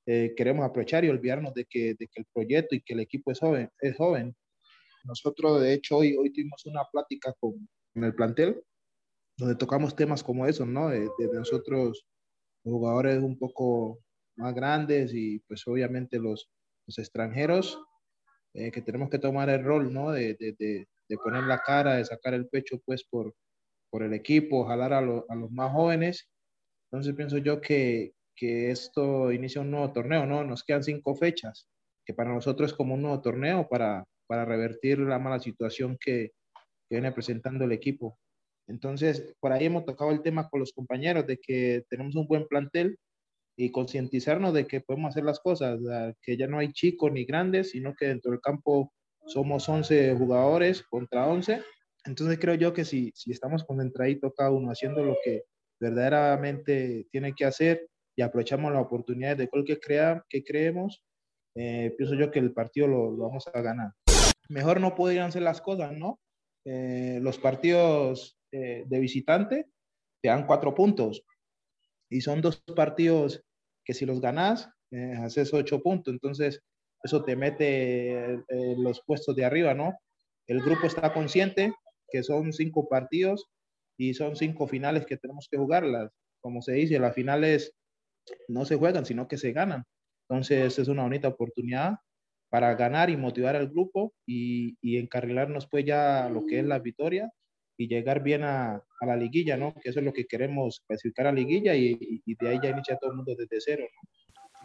eh, 0.06 0.34
queremos 0.36 0.64
aprovechar 0.66 1.04
y 1.04 1.08
olvidarnos 1.08 1.54
de 1.54 1.64
que, 1.64 1.94
de 1.94 2.06
que, 2.08 2.20
el 2.20 2.26
proyecto 2.32 2.74
y 2.74 2.82
que 2.82 2.94
el 2.94 3.00
equipo 3.00 3.30
es 3.30 3.40
joven. 3.40 3.70
Es 3.80 3.96
joven. 3.96 4.34
Nosotros, 5.04 5.60
de 5.62 5.74
hecho, 5.74 5.98
hoy, 5.98 6.16
hoy 6.16 6.32
tuvimos 6.32 6.64
una 6.66 6.84
plática 6.90 7.32
con, 7.38 7.68
el 7.94 8.14
plantel 8.14 8.62
donde 9.36 9.54
tocamos 9.54 9.94
temas 9.94 10.22
como 10.22 10.46
esos, 10.46 10.66
¿no? 10.66 10.88
De, 10.88 11.08
nosotros, 11.32 12.06
los 12.64 12.72
jugadores 12.72 13.18
un 13.18 13.38
poco 13.38 14.00
más 14.36 14.54
grandes 14.54 15.12
y 15.14 15.38
pues 15.40 15.66
obviamente 15.66 16.18
los, 16.18 16.50
los 16.86 16.98
extranjeros, 16.98 17.78
eh, 18.54 18.70
que 18.70 18.82
tenemos 18.82 19.10
que 19.10 19.18
tomar 19.18 19.48
el 19.50 19.62
rol, 19.62 19.92
¿no? 19.92 20.10
De, 20.10 20.34
de, 20.34 20.54
de, 20.58 21.16
poner 21.18 21.44
la 21.44 21.58
cara, 21.58 21.94
de 21.94 22.04
sacar 22.04 22.34
el 22.34 22.48
pecho, 22.48 22.80
pues, 22.84 23.04
por, 23.04 23.34
por 23.90 24.02
el 24.02 24.12
equipo, 24.12 24.66
jalar 24.66 24.92
a, 24.92 24.98
a 24.98 25.34
los 25.34 25.50
más 25.50 25.72
jóvenes. 25.72 26.28
Entonces 26.90 27.14
pienso 27.14 27.38
yo 27.38 27.60
que, 27.60 28.12
que 28.34 28.70
esto 28.70 29.32
inicia 29.32 29.60
un 29.60 29.70
nuevo 29.70 29.92
torneo, 29.92 30.26
¿no? 30.26 30.44
Nos 30.44 30.64
quedan 30.64 30.82
cinco 30.82 31.14
fechas, 31.14 31.68
que 32.04 32.14
para 32.14 32.32
nosotros 32.32 32.70
es 32.70 32.76
como 32.76 32.94
un 32.94 33.02
nuevo 33.02 33.20
torneo 33.20 33.68
para, 33.68 34.04
para 34.26 34.44
revertir 34.44 34.98
la 34.98 35.18
mala 35.18 35.38
situación 35.40 35.96
que, 36.00 36.32
que, 36.88 36.96
viene 36.96 37.12
presentando 37.12 37.64
el 37.64 37.72
equipo. 37.72 38.18
Entonces, 38.66 39.34
por 39.40 39.52
ahí 39.52 39.66
hemos 39.66 39.84
tocado 39.84 40.10
el 40.10 40.22
tema 40.22 40.48
con 40.48 40.60
los 40.60 40.72
compañeros 40.72 41.26
de 41.26 41.38
que 41.38 41.84
tenemos 41.88 42.14
un 42.16 42.26
buen 42.26 42.46
plantel 42.46 42.98
y 43.56 43.70
concientizarnos 43.70 44.52
de 44.54 44.66
que 44.66 44.80
podemos 44.80 45.10
hacer 45.10 45.24
las 45.24 45.40
cosas, 45.40 45.78
que 46.22 46.36
ya 46.36 46.46
no 46.46 46.58
hay 46.58 46.72
chicos 46.72 47.12
ni 47.12 47.24
grandes, 47.24 47.70
sino 47.70 47.94
que 47.94 48.06
dentro 48.06 48.32
del 48.32 48.40
campo 48.40 48.92
somos 49.26 49.68
11 49.68 50.14
jugadores 50.16 50.82
contra 50.82 51.26
11 51.26 51.62
entonces 52.04 52.38
creo 52.38 52.54
yo 52.54 52.72
que 52.72 52.84
si, 52.84 53.12
si 53.14 53.32
estamos 53.32 53.64
concentraditos 53.64 54.32
cada 54.36 54.50
uno 54.50 54.70
haciendo 54.70 55.02
lo 55.02 55.16
que 55.24 55.44
verdaderamente 55.80 57.06
tiene 57.10 57.34
que 57.34 57.46
hacer 57.46 57.88
y 58.16 58.22
aprovechamos 58.22 58.72
las 58.72 58.82
oportunidades 58.82 59.38
de 59.38 59.46
gol 59.46 59.64
que, 59.64 59.78
crea, 59.78 60.24
que 60.28 60.44
creemos, 60.44 61.04
eh, 61.56 61.94
pienso 61.96 62.14
yo 62.14 62.30
que 62.30 62.38
el 62.38 62.52
partido 62.52 62.86
lo, 62.86 63.16
vamos 63.16 63.48
a 63.52 63.60
ganar. 63.60 63.92
Mejor 64.48 64.80
no 64.80 64.94
podrían 64.94 65.32
ser 65.32 65.42
las 65.42 65.60
cosas, 65.60 65.92
¿no? 65.92 66.20
Eh, 66.64 67.18
los 67.20 67.38
partidos 67.38 68.38
eh, 68.52 68.84
de 68.86 69.00
visitante 69.00 69.66
te 70.22 70.28
dan 70.28 70.46
cuatro 70.46 70.74
puntos 70.74 71.22
y 72.08 72.20
son 72.20 72.40
dos 72.40 72.62
partidos 72.74 73.42
que 73.84 73.94
si 73.94 74.06
los 74.06 74.20
ganas, 74.20 74.70
haces 75.22 75.52
ocho 75.52 75.82
puntos. 75.82 76.14
Entonces, 76.14 76.60
eso 77.02 77.24
te 77.24 77.36
mete 77.36 78.38
los 78.78 79.02
puestos 79.04 79.34
de 79.34 79.44
arriba, 79.44 79.74
¿no? 79.74 79.98
El 80.46 80.62
grupo 80.62 80.86
está 80.86 81.12
consciente 81.12 81.74
que 82.08 82.22
son 82.22 82.52
cinco 82.52 82.88
partidos 82.88 83.50
y 83.98 84.14
son 84.14 84.36
cinco 84.36 84.66
finales 84.66 85.04
que 85.04 85.16
tenemos 85.16 85.48
que 85.50 85.58
jugarlas. 85.58 86.12
Como 86.40 86.62
se 86.62 86.72
dice, 86.72 86.98
las 86.98 87.14
finales 87.14 87.74
no 88.48 88.64
se 88.64 88.76
juegan, 88.76 89.06
sino 89.06 89.28
que 89.28 89.36
se 89.36 89.52
ganan. 89.52 89.84
Entonces 90.28 90.78
es 90.78 90.88
una 90.88 91.02
bonita 91.02 91.28
oportunidad 91.28 91.98
para 92.48 92.74
ganar 92.74 93.10
y 93.10 93.16
motivar 93.16 93.56
al 93.56 93.68
grupo 93.68 94.14
y, 94.26 94.76
y 94.80 94.98
encarrilarnos 94.98 95.66
pues 95.66 95.84
ya 95.84 96.28
lo 96.28 96.46
que 96.46 96.60
es 96.60 96.64
la 96.64 96.78
victoria 96.78 97.30
y 97.76 97.88
llegar 97.88 98.22
bien 98.22 98.44
a, 98.44 98.74
a, 98.74 99.06
la 99.06 99.16
liguilla, 99.16 99.56
¿no? 99.56 99.74
Que 99.74 99.90
eso 99.90 99.98
es 99.98 100.04
lo 100.04 100.12
que 100.12 100.26
queremos, 100.26 100.82
clasificar 100.86 101.26
a 101.26 101.32
la 101.32 101.36
liguilla 101.36 101.74
y, 101.74 102.22
de 102.24 102.48
ahí 102.48 102.60
ya 102.62 102.70
inicia 102.70 102.96
todo 102.96 103.10
el 103.10 103.16
mundo 103.16 103.34
desde 103.36 103.60
cero, 103.60 103.84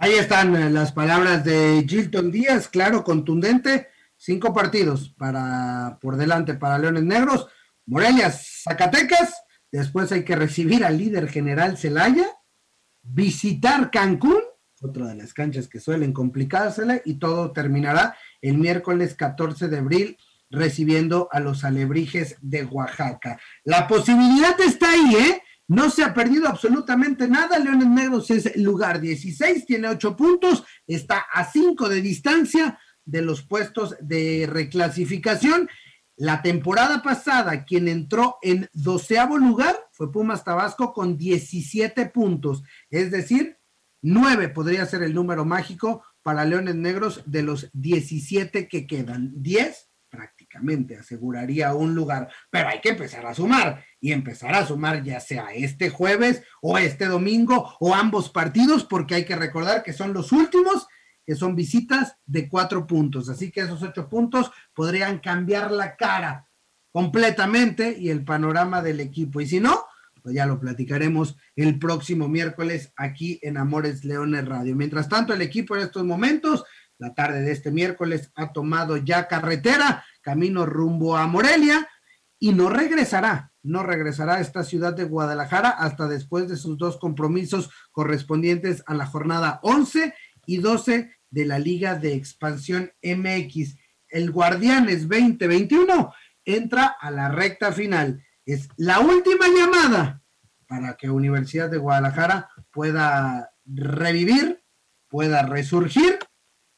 Ahí 0.01 0.13
están 0.13 0.55
eh, 0.55 0.69
las 0.69 0.93
palabras 0.93 1.43
de 1.43 1.83
Gilton 1.85 2.31
Díaz, 2.31 2.69
claro, 2.69 3.03
contundente 3.03 3.87
cinco 4.15 4.53
partidos 4.53 5.09
para 5.17 5.97
por 5.99 6.15
delante 6.15 6.53
para 6.53 6.77
Leones 6.77 7.03
Negros, 7.03 7.47
Morelia, 7.85 8.31
Zacatecas, 8.31 9.43
después 9.71 10.11
hay 10.11 10.23
que 10.23 10.35
recibir 10.35 10.85
al 10.85 10.97
líder 10.97 11.27
general 11.27 11.77
Celaya, 11.77 12.27
visitar 13.11 13.91
Cancún, 13.91 14.41
otra 14.81 15.07
de 15.07 15.15
las 15.15 15.33
canchas 15.33 15.67
que 15.67 15.79
suelen 15.79 16.13
complicársela, 16.13 17.01
y 17.03 17.15
todo 17.15 17.51
terminará 17.51 18.15
el 18.41 18.57
miércoles 18.57 19.15
14 19.15 19.67
de 19.67 19.77
abril 19.77 20.17
recibiendo 20.49 21.29
a 21.31 21.39
los 21.39 21.63
alebrijes 21.63 22.37
de 22.41 22.63
Oaxaca. 22.65 23.39
La 23.63 23.87
posibilidad 23.87 24.59
está 24.61 24.91
ahí, 24.91 25.15
¿eh? 25.15 25.41
No 25.67 25.91
se 25.91 26.03
ha 26.03 26.13
perdido 26.15 26.47
absolutamente 26.47 27.27
nada. 27.27 27.59
Leones 27.59 27.87
Negros 27.87 28.31
es 28.31 28.55
lugar 28.57 28.99
16, 28.99 29.65
tiene 29.67 29.87
8 29.87 30.15
puntos, 30.15 30.63
está 30.87 31.25
a 31.31 31.45
5 31.45 31.89
de 31.89 32.01
distancia 32.01 32.79
de 33.05 33.21
los 33.21 33.43
puestos 33.43 33.95
de 34.01 34.47
reclasificación. 34.51 35.69
La 36.19 36.41
temporada 36.41 37.01
pasada, 37.01 37.63
quien 37.63 37.87
entró 37.87 38.39
en 38.41 38.67
doceavo 38.73 39.37
lugar 39.37 39.77
fue 39.93 40.11
Pumas 40.11 40.43
Tabasco 40.43 40.91
con 40.91 41.17
17 41.17 42.07
puntos, 42.07 42.61
es 42.89 43.09
decir, 43.09 43.57
9 44.01 44.49
podría 44.49 44.85
ser 44.85 45.01
el 45.03 45.15
número 45.15 45.45
mágico 45.45 46.03
para 46.21 46.43
Leones 46.43 46.75
Negros 46.75 47.23
de 47.25 47.43
los 47.43 47.69
17 47.71 48.67
que 48.67 48.85
quedan. 48.85 49.31
10 49.41 49.91
prácticamente 50.09 50.97
aseguraría 50.97 51.73
un 51.73 51.95
lugar, 51.95 52.27
pero 52.49 52.67
hay 52.67 52.81
que 52.81 52.89
empezar 52.89 53.25
a 53.25 53.33
sumar 53.33 53.85
y 54.01 54.11
empezar 54.11 54.53
a 54.55 54.65
sumar 54.65 55.01
ya 55.01 55.21
sea 55.21 55.53
este 55.53 55.89
jueves 55.89 56.43
o 56.61 56.77
este 56.77 57.05
domingo 57.05 57.77
o 57.79 57.95
ambos 57.95 58.29
partidos, 58.29 58.83
porque 58.83 59.15
hay 59.15 59.23
que 59.23 59.37
recordar 59.37 59.83
que 59.83 59.93
son 59.93 60.11
los 60.11 60.33
últimos 60.33 60.85
que 61.29 61.35
son 61.35 61.55
visitas 61.55 62.17
de 62.25 62.49
cuatro 62.49 62.87
puntos. 62.87 63.29
Así 63.29 63.51
que 63.51 63.61
esos 63.61 63.83
ocho 63.83 64.09
puntos 64.09 64.49
podrían 64.73 65.19
cambiar 65.19 65.69
la 65.69 65.95
cara 65.95 66.49
completamente 66.91 67.95
y 67.99 68.09
el 68.09 68.25
panorama 68.25 68.81
del 68.81 68.99
equipo. 68.99 69.39
Y 69.39 69.45
si 69.45 69.59
no, 69.59 69.85
pues 70.23 70.33
ya 70.33 70.47
lo 70.47 70.59
platicaremos 70.59 71.37
el 71.55 71.77
próximo 71.77 72.27
miércoles 72.27 72.93
aquí 72.95 73.39
en 73.43 73.57
Amores 73.57 74.03
Leones 74.05 74.47
Radio. 74.47 74.75
Mientras 74.75 75.07
tanto, 75.07 75.31
el 75.31 75.43
equipo 75.43 75.75
en 75.75 75.83
estos 75.83 76.03
momentos, 76.03 76.63
la 76.97 77.13
tarde 77.13 77.41
de 77.41 77.51
este 77.51 77.69
miércoles, 77.69 78.31
ha 78.33 78.51
tomado 78.51 78.97
ya 78.97 79.27
carretera, 79.27 80.03
camino 80.21 80.65
rumbo 80.65 81.15
a 81.15 81.27
Morelia 81.27 81.87
y 82.39 82.53
no 82.53 82.71
regresará, 82.71 83.51
no 83.61 83.83
regresará 83.83 84.37
a 84.37 84.41
esta 84.41 84.63
ciudad 84.63 84.95
de 84.95 85.03
Guadalajara 85.03 85.69
hasta 85.69 86.07
después 86.07 86.49
de 86.49 86.57
sus 86.57 86.79
dos 86.79 86.97
compromisos 86.97 87.69
correspondientes 87.91 88.81
a 88.87 88.95
la 88.95 89.05
jornada 89.05 89.59
11 89.61 90.15
y 90.47 90.57
12 90.57 91.18
de 91.29 91.45
la 91.45 91.59
Liga 91.59 91.95
de 91.95 92.13
Expansión 92.13 92.91
MX. 93.03 93.77
El 94.09 94.31
Guardianes 94.31 95.07
2021 95.07 96.13
entra 96.45 96.95
a 96.99 97.11
la 97.11 97.29
recta 97.29 97.71
final. 97.71 98.23
Es 98.45 98.69
la 98.77 98.99
última 98.99 99.47
llamada 99.47 100.23
para 100.67 100.95
que 100.97 101.09
Universidad 101.09 101.69
de 101.69 101.77
Guadalajara 101.77 102.49
pueda 102.71 103.51
revivir, 103.65 104.63
pueda 105.07 105.43
resurgir 105.43 106.19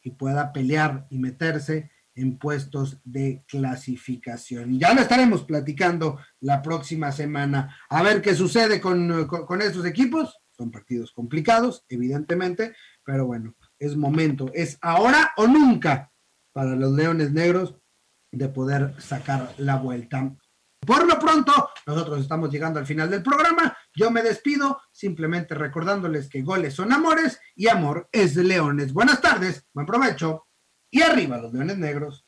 y 0.02 0.12
pueda 0.12 0.52
pelear 0.52 1.08
y 1.10 1.20
meterse 1.20 1.92
en 2.16 2.38
puestos 2.38 3.00
de 3.04 3.44
clasificación. 3.48 4.78
Ya 4.80 4.94
lo 4.94 5.02
estaremos 5.02 5.44
platicando 5.44 6.20
la 6.40 6.62
próxima 6.62 7.12
semana. 7.12 7.78
A 7.90 8.04
ver 8.04 8.22
qué 8.22 8.36
sucede 8.36 8.82
con, 8.82 9.28
con, 9.28 9.46
con 9.46 9.62
estos 9.62 9.86
equipos. 9.86 10.38
Son 10.52 10.72
partidos 10.72 11.12
complicados, 11.12 11.86
evidentemente, 11.90 12.76
pero 13.04 13.26
bueno, 13.26 13.56
es 13.82 13.98
momento, 13.98 14.52
es 14.54 14.78
ahora 14.82 15.34
o 15.38 15.48
nunca 15.48 16.12
para 16.54 16.76
los 16.76 16.94
Leones 16.94 17.32
Negros 17.32 17.76
de 18.32 18.48
poder 18.48 18.94
sacar 19.02 19.54
la 19.58 19.78
vuelta. 19.78 20.36
Por 20.86 21.08
lo 21.08 21.20
pronto, 21.20 21.70
nosotros 21.88 22.22
estamos 22.22 22.52
llegando 22.52 22.80
al 22.80 22.86
final 22.86 23.10
del 23.10 23.24
programa. 23.24 23.76
Yo 23.96 24.12
me 24.12 24.22
despido 24.22 24.82
simplemente 24.92 25.56
recordándoles 25.56 26.30
que 26.30 26.44
goles 26.44 26.76
son 26.76 26.94
amores 26.94 27.40
y 27.56 27.70
amor 27.70 28.08
es 28.12 28.36
leones. 28.36 28.94
Buenas 28.94 29.20
tardes, 29.20 29.66
buen 29.74 29.88
provecho 29.88 30.48
y 30.92 31.02
arriba 31.02 31.38
los 31.38 31.52
Leones 31.52 31.78
Negros. 31.78 32.28